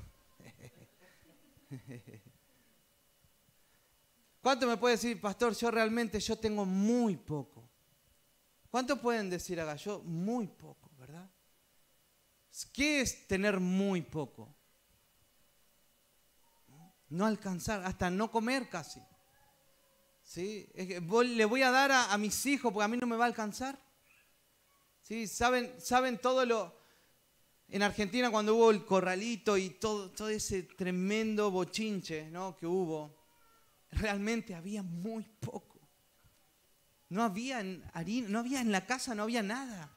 ¿Cuánto 4.43 4.67
me 4.67 4.77
puede 4.77 4.97
decir, 4.97 5.21
pastor? 5.21 5.55
Yo 5.55 5.71
realmente 5.71 6.21
yo 6.21 6.37
tengo 6.37 6.65
muy 6.65 7.17
poco. 7.17 7.69
¿Cuánto 8.71 9.01
pueden 9.01 9.31
decir 9.31 9.61
acá? 9.61 9.77
Yo 9.77 10.01
muy 10.03 10.49
poco, 10.49 10.91
¿verdad? 10.99 11.31
¿Qué 12.73 13.01
es 13.01 13.27
tener 13.27 13.61
muy 13.61 14.03
poco? 14.03 14.57
no 17.09 17.27
alcanzar, 17.27 17.85
hasta 17.85 18.11
no 18.11 18.31
comer 18.31 18.69
casi. 18.69 19.01
¿Sí? 20.27 20.69
le 20.75 21.45
voy 21.45 21.63
a 21.63 21.71
dar 21.71 21.93
a, 21.93 22.19
mis 22.19 22.45
hijos 22.47 22.73
porque 22.73 22.85
a 22.85 22.89
mí 22.89 22.97
no 22.97 23.07
me 23.07 23.17
va 23.17 23.25
a 23.25 23.29
alcanzar. 23.29 23.81
¿Sí? 25.01 25.29
¿Saben, 25.29 25.81
saben 25.81 26.19
todo 26.19 26.45
lo... 26.45 26.77
En 27.69 27.83
Argentina 27.83 28.31
cuando 28.31 28.57
hubo 28.57 28.71
el 28.71 28.85
corralito 28.85 29.57
y 29.57 29.71
todo, 29.71 30.11
todo 30.11 30.29
ese 30.29 30.65
tremendo 30.65 31.51
bochinche 31.51 32.29
¿no? 32.31 32.57
que 32.57 32.67
hubo, 32.67 33.17
realmente 33.91 34.55
había 34.55 34.83
muy 34.83 35.25
poco. 35.25 35.89
No 37.09 37.23
había 37.23 37.63
harina, 37.93 38.29
no 38.29 38.41
había 38.41 38.61
en 38.61 38.73
la 38.73 38.85
casa, 38.85 39.15
no 39.15 39.23
había 39.23 39.43
nada. 39.43 39.97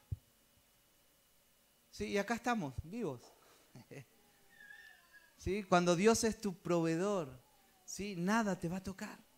Sí, 1.90 2.06
y 2.06 2.18
acá 2.18 2.34
estamos, 2.34 2.74
vivos. 2.84 3.20
¿Sí? 5.38 5.64
Cuando 5.64 5.96
Dios 5.96 6.22
es 6.22 6.40
tu 6.40 6.60
proveedor, 6.60 7.42
¿sí? 7.84 8.14
nada 8.16 8.58
te 8.58 8.68
va 8.68 8.76
a 8.76 8.82
tocar. 8.82 9.29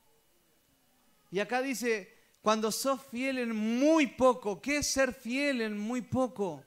Y 1.33 1.41
acá 1.41 1.63
dice, 1.63 2.15
cuando 2.43 2.71
sos 2.71 3.01
fiel 3.07 3.39
en 3.39 3.57
muy 3.57 4.07
poco, 4.07 4.61
¿qué 4.61 4.77
es 4.77 4.87
ser 4.87 5.15
fiel 5.15 5.63
en 5.63 5.79
muy 5.79 6.03
poco? 6.03 6.63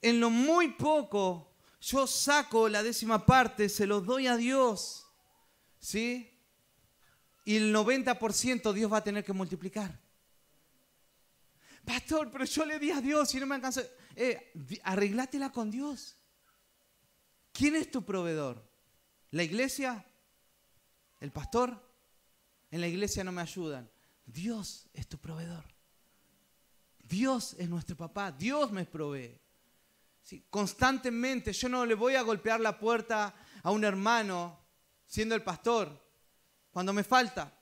En 0.00 0.20
lo 0.20 0.30
muy 0.30 0.68
poco, 0.74 1.56
yo 1.80 2.06
saco 2.06 2.68
la 2.68 2.84
décima 2.84 3.26
parte, 3.26 3.68
se 3.68 3.84
lo 3.84 4.00
doy 4.00 4.28
a 4.28 4.36
Dios. 4.36 5.08
¿Sí? 5.80 6.32
Y 7.44 7.56
el 7.56 7.74
90% 7.74 8.72
Dios 8.72 8.92
va 8.92 8.98
a 8.98 9.04
tener 9.04 9.24
que 9.24 9.32
multiplicar. 9.32 9.98
Pastor, 11.84 12.30
pero 12.30 12.44
yo 12.44 12.64
le 12.64 12.78
di 12.78 12.92
a 12.92 13.00
Dios 13.00 13.34
y 13.34 13.40
no 13.40 13.46
me 13.46 13.56
alcanzó. 13.56 13.82
Eh, 14.14 14.52
arreglátela 14.84 15.50
con 15.50 15.68
Dios. 15.68 16.16
¿Quién 17.50 17.74
es 17.74 17.90
tu 17.90 18.04
proveedor? 18.04 18.62
¿La 19.32 19.42
iglesia? 19.42 20.06
¿El 21.18 21.32
pastor? 21.32 21.87
En 22.70 22.80
la 22.80 22.88
iglesia 22.88 23.24
no 23.24 23.32
me 23.32 23.42
ayudan. 23.42 23.90
Dios 24.24 24.88
es 24.92 25.08
tu 25.08 25.18
proveedor. 25.18 25.64
Dios 26.98 27.54
es 27.58 27.68
nuestro 27.68 27.96
papá. 27.96 28.32
Dios 28.32 28.70
me 28.72 28.84
provee. 28.84 29.40
Constantemente 30.50 31.52
yo 31.52 31.68
no 31.68 31.86
le 31.86 31.94
voy 31.94 32.14
a 32.14 32.22
golpear 32.22 32.60
la 32.60 32.78
puerta 32.78 33.34
a 33.62 33.70
un 33.70 33.84
hermano 33.84 34.58
siendo 35.06 35.34
el 35.34 35.42
pastor 35.42 35.90
cuando 36.70 36.92
me 36.92 37.02
falta. 37.02 37.52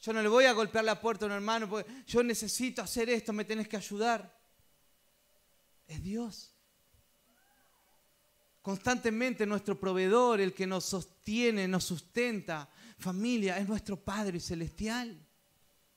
Yo 0.00 0.12
no 0.12 0.22
le 0.22 0.28
voy 0.28 0.44
a 0.44 0.52
golpear 0.52 0.84
la 0.84 1.00
puerta 1.00 1.24
a 1.24 1.28
un 1.28 1.32
hermano 1.32 1.68
porque 1.68 2.04
yo 2.06 2.22
necesito 2.22 2.82
hacer 2.82 3.10
esto, 3.10 3.32
me 3.32 3.44
tenés 3.44 3.66
que 3.66 3.76
ayudar 3.76 4.38
es 5.88 6.02
Dios. 6.02 6.54
Constantemente 8.68 9.46
nuestro 9.46 9.80
proveedor, 9.80 10.42
el 10.42 10.52
que 10.52 10.66
nos 10.66 10.84
sostiene, 10.84 11.66
nos 11.66 11.84
sustenta, 11.84 12.68
familia, 12.98 13.56
es 13.56 13.66
nuestro 13.66 13.96
Padre 13.96 14.40
Celestial. 14.40 15.18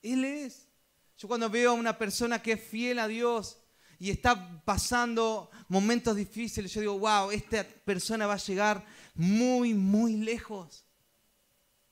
Él 0.00 0.24
es. 0.24 0.70
Yo 1.18 1.28
cuando 1.28 1.50
veo 1.50 1.72
a 1.72 1.74
una 1.74 1.98
persona 1.98 2.40
que 2.40 2.52
es 2.52 2.62
fiel 2.62 2.98
a 2.98 3.08
Dios 3.08 3.58
y 3.98 4.08
está 4.08 4.64
pasando 4.64 5.50
momentos 5.68 6.16
difíciles, 6.16 6.72
yo 6.72 6.80
digo, 6.80 6.98
wow, 6.98 7.30
esta 7.30 7.62
persona 7.62 8.26
va 8.26 8.32
a 8.32 8.38
llegar 8.38 8.86
muy, 9.14 9.74
muy 9.74 10.16
lejos. 10.16 10.86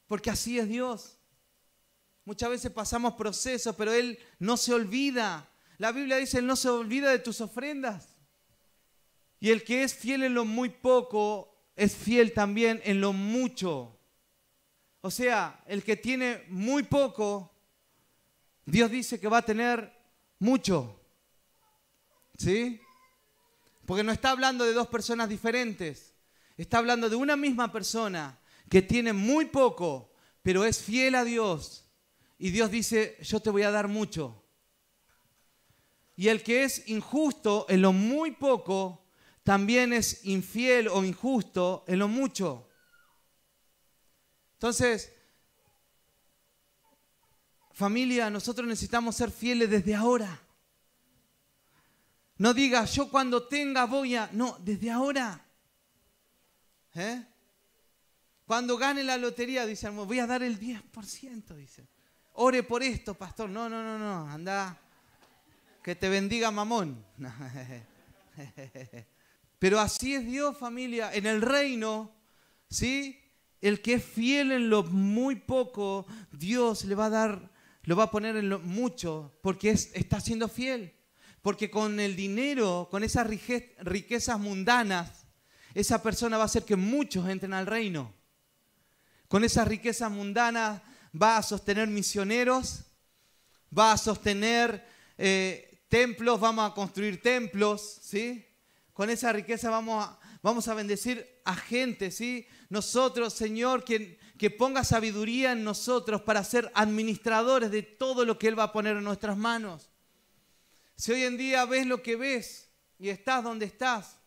Porque 0.07 0.31
así 0.31 0.59
es 0.59 0.66
Dios. 0.66 1.19
Muchas 2.25 2.49
veces 2.49 2.71
pasamos 2.71 3.12
procesos, 3.16 3.77
pero 3.77 3.93
Él 3.93 4.19
no 4.38 4.57
se 4.57 4.73
olvida 4.73 5.47
la 5.81 5.93
Biblia 5.93 6.19
dice, 6.19 6.40
Él 6.40 6.47
no 6.47 6.57
se 6.57 6.69
olvida 6.69 7.11
de 7.11 7.21
tus 7.21 7.40
ofrendas. 7.40 8.10
Y 9.40 9.50
el 9.50 9.64
que 9.64 9.83
es 9.83 9.94
fiel 9.94 10.22
en 10.22 10.35
lo 10.35 10.44
muy 10.44 10.68
poco, 10.68 11.57
es 11.74 11.96
fiel 11.96 12.33
también 12.35 12.81
en 12.85 13.00
lo 13.00 13.14
mucho. 13.14 13.98
O 15.00 15.11
sea, 15.11 15.62
el 15.66 15.83
que 15.83 15.96
tiene 15.96 16.44
muy 16.48 16.83
poco, 16.83 17.50
Dios 18.66 18.90
dice 18.90 19.18
que 19.18 19.29
va 19.29 19.38
a 19.38 19.42
tener 19.42 19.90
mucho. 20.38 21.00
¿Sí? 22.37 22.81
Porque 23.87 24.05
no 24.05 24.12
está 24.12 24.31
hablando 24.31 24.64
de 24.64 24.74
dos 24.74 24.88
personas 24.88 25.29
diferentes. 25.29 26.14
Está 26.57 26.79
hablando 26.79 27.09
de 27.09 27.16
una 27.16 27.37
misma 27.37 27.72
persona 27.72 28.38
que 28.68 28.83
tiene 28.83 29.14
muy 29.14 29.46
poco, 29.46 30.12
pero 30.42 30.64
es 30.64 30.83
fiel 30.83 31.14
a 31.14 31.24
Dios. 31.24 31.87
Y 32.38 32.50
Dios 32.50 32.70
dice, 32.70 33.16
yo 33.22 33.40
te 33.40 33.50
voy 33.50 33.62
a 33.62 33.70
dar 33.70 33.88
mucho. 33.88 34.44
Y 36.14 36.29
el 36.29 36.42
que 36.42 36.64
es 36.64 36.87
injusto 36.88 37.64
en 37.70 37.81
lo 37.81 37.94
muy 37.94 38.33
poco, 38.33 39.07
también 39.51 39.93
es 39.93 40.25
infiel 40.27 40.87
o 40.87 41.03
injusto 41.03 41.83
en 41.89 41.99
lo 41.99 42.07
mucho. 42.07 42.69
Entonces, 44.53 45.13
familia, 47.73 48.31
nosotros 48.31 48.69
necesitamos 48.69 49.17
ser 49.17 49.33
fieles 49.33 49.69
desde 49.69 49.97
ahora. 49.97 50.41
No 52.37 52.55
digas, 52.55 52.95
yo 52.95 53.11
cuando 53.11 53.49
tenga 53.49 53.87
voy 53.87 54.15
a... 54.15 54.31
No, 54.33 54.57
desde 54.61 54.89
ahora. 54.89 55.45
¿Eh? 56.95 57.21
Cuando 58.47 58.79
gane 58.79 59.03
la 59.03 59.17
lotería, 59.17 59.67
dice, 59.67 59.89
voy 59.89 60.21
a 60.21 60.29
dar 60.29 60.45
el 60.45 60.61
10%, 60.61 61.57
dice. 61.57 61.89
Ore 62.35 62.63
por 62.63 62.85
esto, 62.85 63.15
pastor. 63.15 63.51
No, 63.51 63.69
no, 63.69 63.83
no, 63.83 63.99
no, 63.99 64.29
anda 64.29 64.79
que 65.83 65.97
te 65.97 66.09
bendiga 66.09 66.53
mamón. 66.53 67.05
Pero 69.61 69.79
así 69.79 70.14
es 70.14 70.25
Dios, 70.25 70.57
familia. 70.57 71.12
En 71.12 71.27
el 71.27 71.42
reino, 71.42 72.11
¿sí? 72.70 73.20
El 73.61 73.83
que 73.83 73.94
es 73.94 74.05
fiel 74.05 74.53
en 74.53 74.70
lo 74.70 74.83
muy 74.85 75.37
poco, 75.37 76.07
Dios 76.33 76.87
le 76.87 76.94
va 76.94 77.07
a 77.07 77.11
dar, 77.11 77.51
lo 77.83 77.94
va 77.94 78.05
a 78.05 78.11
poner 78.11 78.37
en 78.37 78.49
lo 78.49 78.59
mucho, 78.59 79.38
porque 79.42 79.68
está 79.68 80.18
siendo 80.18 80.49
fiel. 80.49 80.94
Porque 81.42 81.70
con 81.70 82.01
el 82.01 82.16
dinero, 82.16 82.88
con 82.90 83.05
esas 83.05 83.27
riquezas 83.27 84.40
mundanas, 84.40 85.27
esa 85.75 86.03
persona 86.03 86.38
va 86.38 86.44
a 86.44 86.46
hacer 86.46 86.64
que 86.64 86.77
muchos 86.77 87.29
entren 87.29 87.53
al 87.53 87.66
reino. 87.66 88.14
Con 89.29 89.44
esas 89.44 89.68
riquezas 89.68 90.11
mundanas 90.11 90.81
va 91.14 91.37
a 91.37 91.42
sostener 91.42 91.87
misioneros, 91.87 92.85
va 93.77 93.92
a 93.92 93.99
sostener 93.99 94.87
eh, 95.18 95.85
templos, 95.90 96.40
vamos 96.40 96.70
a 96.70 96.75
construir 96.75 97.20
templos, 97.20 97.99
¿sí? 98.01 98.46
Con 99.01 99.09
esa 99.09 99.33
riqueza 99.33 99.71
vamos 99.71 100.05
a, 100.07 100.21
vamos 100.43 100.69
a 100.69 100.75
bendecir 100.75 101.41
a 101.47 101.57
gente, 101.57 102.11
¿sí? 102.11 102.47
Nosotros, 102.69 103.33
Señor, 103.33 103.83
que, 103.83 104.19
que 104.37 104.51
ponga 104.51 104.85
sabiduría 104.85 105.53
en 105.53 105.65
nosotros 105.65 106.21
para 106.21 106.45
ser 106.45 106.71
administradores 106.75 107.71
de 107.71 107.83
todo 107.83 108.27
lo 108.27 108.39
que 108.39 108.49
Él 108.49 108.59
va 108.59 108.65
a 108.65 108.73
poner 108.73 108.99
en 108.99 109.05
nuestras 109.05 109.39
manos. 109.39 109.89
Si 110.97 111.13
hoy 111.13 111.23
en 111.23 111.39
día 111.39 111.65
ves 111.65 111.87
lo 111.87 112.03
que 112.03 112.17
ves 112.17 112.69
y 112.99 113.09
estás 113.09 113.43
donde 113.43 113.65
estás, 113.65 114.19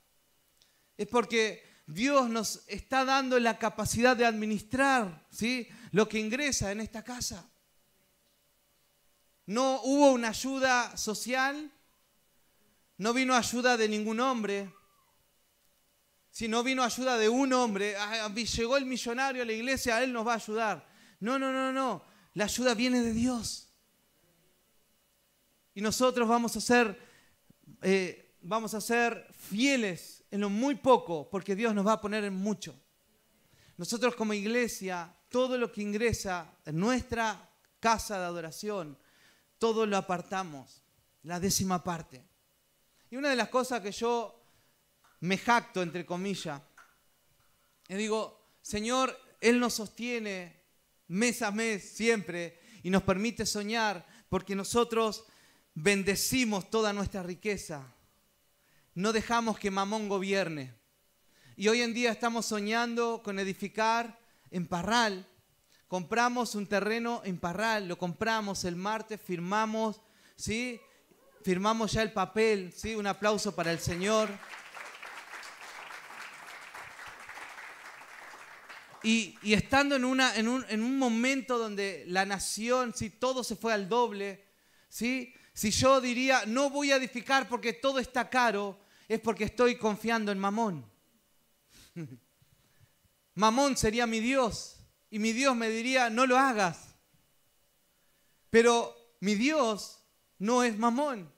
es 0.97 1.05
porque 1.05 1.63
Dios 1.85 2.27
nos 2.27 2.63
está 2.65 3.05
dando 3.05 3.39
la 3.39 3.59
capacidad 3.59 4.17
de 4.17 4.25
administrar 4.25 5.27
¿sí? 5.29 5.67
lo 5.91 6.09
que 6.09 6.17
ingresa 6.17 6.71
en 6.71 6.81
esta 6.81 7.03
casa. 7.03 7.47
No 9.45 9.81
hubo 9.83 10.13
una 10.13 10.29
ayuda 10.29 10.97
social, 10.97 11.71
no 13.03 13.13
vino 13.13 13.35
ayuda 13.35 13.75
de 13.75 13.89
ningún 13.89 14.21
hombre, 14.21 14.73
sino 16.31 16.63
vino 16.63 16.81
ayuda 16.83 17.17
de 17.17 17.27
un 17.27 17.51
hombre. 17.51 17.97
Ah, 17.97 18.33
llegó 18.33 18.77
el 18.77 18.85
millonario 18.85 19.43
a 19.43 19.45
la 19.45 19.51
iglesia, 19.51 20.01
él 20.01 20.13
nos 20.13 20.25
va 20.25 20.31
a 20.31 20.35
ayudar. 20.35 20.87
No, 21.19 21.37
no, 21.37 21.51
no, 21.51 21.73
no. 21.73 22.01
La 22.33 22.45
ayuda 22.45 22.73
viene 22.73 23.01
de 23.01 23.11
Dios. 23.11 23.67
Y 25.75 25.81
nosotros 25.81 26.29
vamos 26.29 26.55
a 26.55 26.61
ser, 26.61 26.97
eh, 27.81 28.37
vamos 28.41 28.73
a 28.73 28.79
ser 28.79 29.27
fieles 29.37 30.23
en 30.31 30.39
lo 30.39 30.49
muy 30.49 30.75
poco, 30.75 31.29
porque 31.29 31.57
Dios 31.57 31.75
nos 31.75 31.85
va 31.85 31.93
a 31.93 32.01
poner 32.01 32.23
en 32.23 32.35
mucho. 32.35 32.73
Nosotros 33.75 34.15
como 34.15 34.33
iglesia, 34.33 35.13
todo 35.27 35.57
lo 35.57 35.73
que 35.73 35.81
ingresa 35.81 36.55
en 36.65 36.79
nuestra 36.79 37.49
casa 37.81 38.17
de 38.17 38.23
adoración, 38.27 38.97
todo 39.57 39.85
lo 39.85 39.97
apartamos, 39.97 40.81
la 41.23 41.41
décima 41.41 41.83
parte. 41.83 42.31
Y 43.13 43.15
una 43.15 43.29
de 43.29 43.35
las 43.35 43.49
cosas 43.49 43.79
que 43.79 43.91
yo 43.91 44.43
me 45.19 45.37
jacto, 45.37 45.83
entre 45.83 46.03
comillas, 46.03 46.59
y 47.87 47.93
digo, 47.93 48.57
Señor, 48.59 49.15
Él 49.39 49.59
nos 49.59 49.75
sostiene 49.75 50.63
mes 51.09 51.43
a 51.43 51.51
mes 51.51 51.87
siempre 51.87 52.59
y 52.81 52.89
nos 52.89 53.03
permite 53.03 53.45
soñar 53.45 54.03
porque 54.29 54.55
nosotros 54.55 55.25
bendecimos 55.75 56.71
toda 56.71 56.91
nuestra 56.91 57.21
riqueza. 57.21 57.93
No 58.95 59.13
dejamos 59.13 59.59
que 59.59 59.69
Mamón 59.69 60.09
gobierne. 60.09 60.73
Y 61.55 61.67
hoy 61.67 61.83
en 61.83 61.93
día 61.93 62.11
estamos 62.11 62.47
soñando 62.47 63.21
con 63.21 63.37
edificar 63.37 64.19
en 64.49 64.65
Parral 64.65 65.29
Compramos 65.93 66.55
un 66.55 66.65
terreno 66.65 67.21
en 67.23 67.37
Parral, 67.37 67.87
lo 67.87 67.99
compramos 67.99 68.65
el 68.65 68.75
martes, 68.75 69.21
firmamos, 69.21 70.01
¿sí? 70.35 70.81
Firmamos 71.43 71.91
ya 71.91 72.01
el 72.01 72.13
papel, 72.13 72.73
¿sí? 72.75 72.95
Un 72.95 73.07
aplauso 73.07 73.53
para 73.53 73.71
el 73.71 73.79
Señor. 73.79 74.29
y, 79.03 79.37
estando 79.43 79.97
en, 79.97 80.05
un, 80.05 80.21
en, 80.21 80.47
un, 80.47 80.97
momento 80.97 81.57
donde 81.57 82.05
la 82.07 82.25
nación, 82.25 82.93
si 82.95 83.09
todo 83.09 83.43
se 83.43 83.57
fue 83.57 83.73
al 83.73 83.89
doble, 83.89 84.45
¿sí? 84.87 85.33
si 85.53 85.71
yo 85.71 85.99
diría, 85.99 86.45
no 86.47 86.69
voy 86.69 86.91
a 86.91 86.95
edificar 86.95 87.49
porque 87.49 87.73
todo 87.73 87.99
está 87.99 88.29
caro, 88.29 88.79
es 89.09 89.19
porque 89.19 89.43
estoy 89.43 89.77
confiando 89.77 90.31
en 90.31 90.39
Mamón. 90.39 90.89
Mamón 93.35 93.75
sería 93.75 94.07
mi 94.07 94.21
Dios 94.21 94.77
y 95.09 95.19
mi 95.19 95.33
Dios 95.33 95.53
me 95.55 95.67
diría, 95.67 96.09
no 96.09 96.25
lo 96.25 96.37
hagas. 96.37 96.95
Pero 98.49 98.95
mi 99.19 99.35
Dios 99.35 99.99
no 100.39 100.63
es 100.63 100.77
Mamón, 100.77 101.32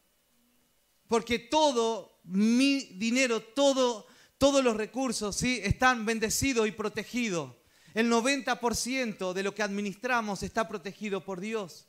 porque 1.07 1.39
todo 1.39 2.19
mi 2.23 2.79
dinero, 2.97 3.41
todo 3.41 4.07
todos 4.37 4.63
los 4.63 4.75
recursos 4.75 5.35
¿sí? 5.35 5.59
están 5.63 6.05
bendecidos 6.05 6.67
y 6.67 6.71
protegidos. 6.71 7.53
El 7.93 8.11
90% 8.11 9.33
de 9.33 9.43
lo 9.43 9.55
que 9.55 9.63
administramos 9.63 10.43
está 10.43 10.67
protegido 10.67 11.23
por 11.23 11.39
Dios. 11.39 11.87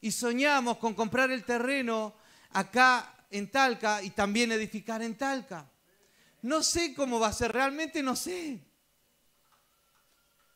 Y 0.00 0.12
soñamos 0.12 0.78
con 0.78 0.94
comprar 0.94 1.30
el 1.30 1.44
terreno 1.44 2.14
acá 2.50 3.26
en 3.30 3.50
Talca 3.50 4.02
y 4.02 4.10
también 4.10 4.50
edificar 4.52 5.02
en 5.02 5.16
Talca. 5.16 5.70
No 6.40 6.62
sé 6.62 6.94
cómo 6.94 7.20
va 7.20 7.28
a 7.28 7.32
ser, 7.32 7.52
realmente 7.52 8.02
no 8.02 8.16
sé. 8.16 8.58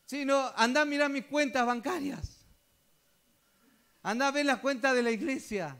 Sí, 0.06 0.24
no, 0.24 0.50
anda 0.56 0.82
a 0.82 0.84
mirar 0.84 1.10
mis 1.10 1.26
cuentas 1.26 1.66
bancarias. 1.66 2.44
Anda 4.02 4.28
a 4.28 4.30
ver 4.30 4.46
las 4.46 4.60
cuentas 4.60 4.94
de 4.94 5.02
la 5.02 5.10
iglesia. 5.10 5.76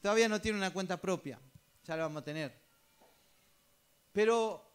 Todavía 0.00 0.28
no 0.28 0.40
tiene 0.40 0.58
una 0.58 0.72
cuenta 0.72 1.00
propia. 1.00 1.40
Ya 1.84 1.96
la 1.96 2.04
vamos 2.04 2.22
a 2.22 2.24
tener. 2.24 2.60
Pero 4.12 4.68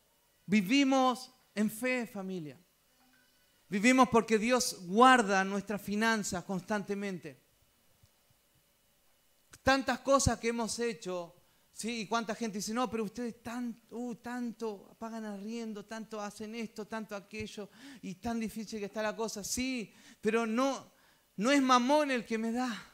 vivimos 0.46 1.34
en 1.56 1.70
fe, 1.70 2.08
familia. 2.08 2.60
Vivimos 3.70 4.10
porque 4.10 4.38
Dios 4.38 4.78
guarda 4.88 5.44
nuestras 5.44 5.82
finanzas 5.82 6.44
constantemente. 6.44 7.42
Tantas 9.64 10.00
cosas 10.00 10.38
que 10.40 10.50
hemos 10.50 10.78
hecho, 10.80 11.36
¿sí? 11.72 12.02
Y 12.02 12.08
cuánta 12.08 12.36
gente 12.36 12.60
dice, 12.60 12.74
no, 12.74 12.90
pero 12.90 13.04
ustedes 13.04 13.42
tanto, 13.42 13.98
uh, 13.98 14.16
tanto 14.16 14.96
pagan 15.00 15.26
arriendo, 15.26 15.86
tanto 15.86 16.22
hacen 16.22 16.54
esto, 16.54 16.86
tanto 16.86 17.16
aquello, 17.16 17.70
y 18.02 18.16
tan 18.16 18.40
difícil 18.40 18.80
que 18.80 18.86
está 18.86 19.02
la 19.02 19.16
cosa. 19.16 19.44
Sí, 19.44 19.94
pero 20.22 20.46
no, 20.46 20.94
no 21.38 21.52
es 21.52 21.62
mamón 21.62 22.12
el 22.12 22.26
que 22.26 22.38
me 22.38 22.52
da. 22.52 22.92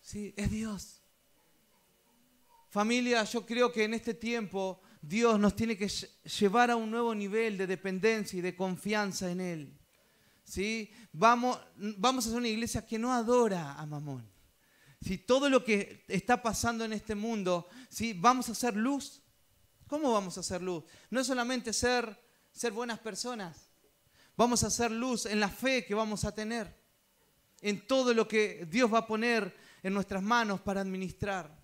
Sí, 0.00 0.32
es 0.36 0.50
Dios. 0.50 1.01
Familia, 2.72 3.22
yo 3.24 3.44
creo 3.44 3.70
que 3.70 3.84
en 3.84 3.92
este 3.92 4.14
tiempo 4.14 4.80
Dios 5.02 5.38
nos 5.38 5.54
tiene 5.54 5.76
que 5.76 5.88
llevar 5.88 6.70
a 6.70 6.76
un 6.76 6.90
nuevo 6.90 7.14
nivel 7.14 7.58
de 7.58 7.66
dependencia 7.66 8.38
y 8.38 8.40
de 8.40 8.56
confianza 8.56 9.30
en 9.30 9.42
Él. 9.42 9.78
¿Sí? 10.42 10.90
Vamos, 11.12 11.60
vamos 11.76 12.24
a 12.24 12.30
ser 12.30 12.38
una 12.38 12.48
iglesia 12.48 12.86
que 12.86 12.98
no 12.98 13.12
adora 13.12 13.74
a 13.74 13.84
Mamón. 13.84 14.26
Si 15.02 15.18
todo 15.18 15.50
lo 15.50 15.62
que 15.62 16.06
está 16.08 16.40
pasando 16.40 16.86
en 16.86 16.94
este 16.94 17.14
mundo, 17.14 17.68
¿sí? 17.90 18.14
vamos 18.14 18.48
a 18.48 18.52
hacer 18.52 18.74
luz. 18.74 19.20
¿Cómo 19.86 20.10
vamos 20.10 20.38
a 20.38 20.40
hacer 20.40 20.62
luz? 20.62 20.82
No 21.10 21.20
es 21.20 21.26
solamente 21.26 21.74
ser, 21.74 22.18
ser 22.52 22.72
buenas 22.72 23.00
personas. 23.00 23.68
Vamos 24.34 24.64
a 24.64 24.68
hacer 24.68 24.90
luz 24.90 25.26
en 25.26 25.40
la 25.40 25.50
fe 25.50 25.84
que 25.84 25.94
vamos 25.94 26.24
a 26.24 26.34
tener, 26.34 26.74
en 27.60 27.86
todo 27.86 28.14
lo 28.14 28.26
que 28.26 28.66
Dios 28.70 28.90
va 28.90 29.00
a 29.00 29.06
poner 29.06 29.54
en 29.82 29.92
nuestras 29.92 30.22
manos 30.22 30.62
para 30.62 30.80
administrar. 30.80 31.61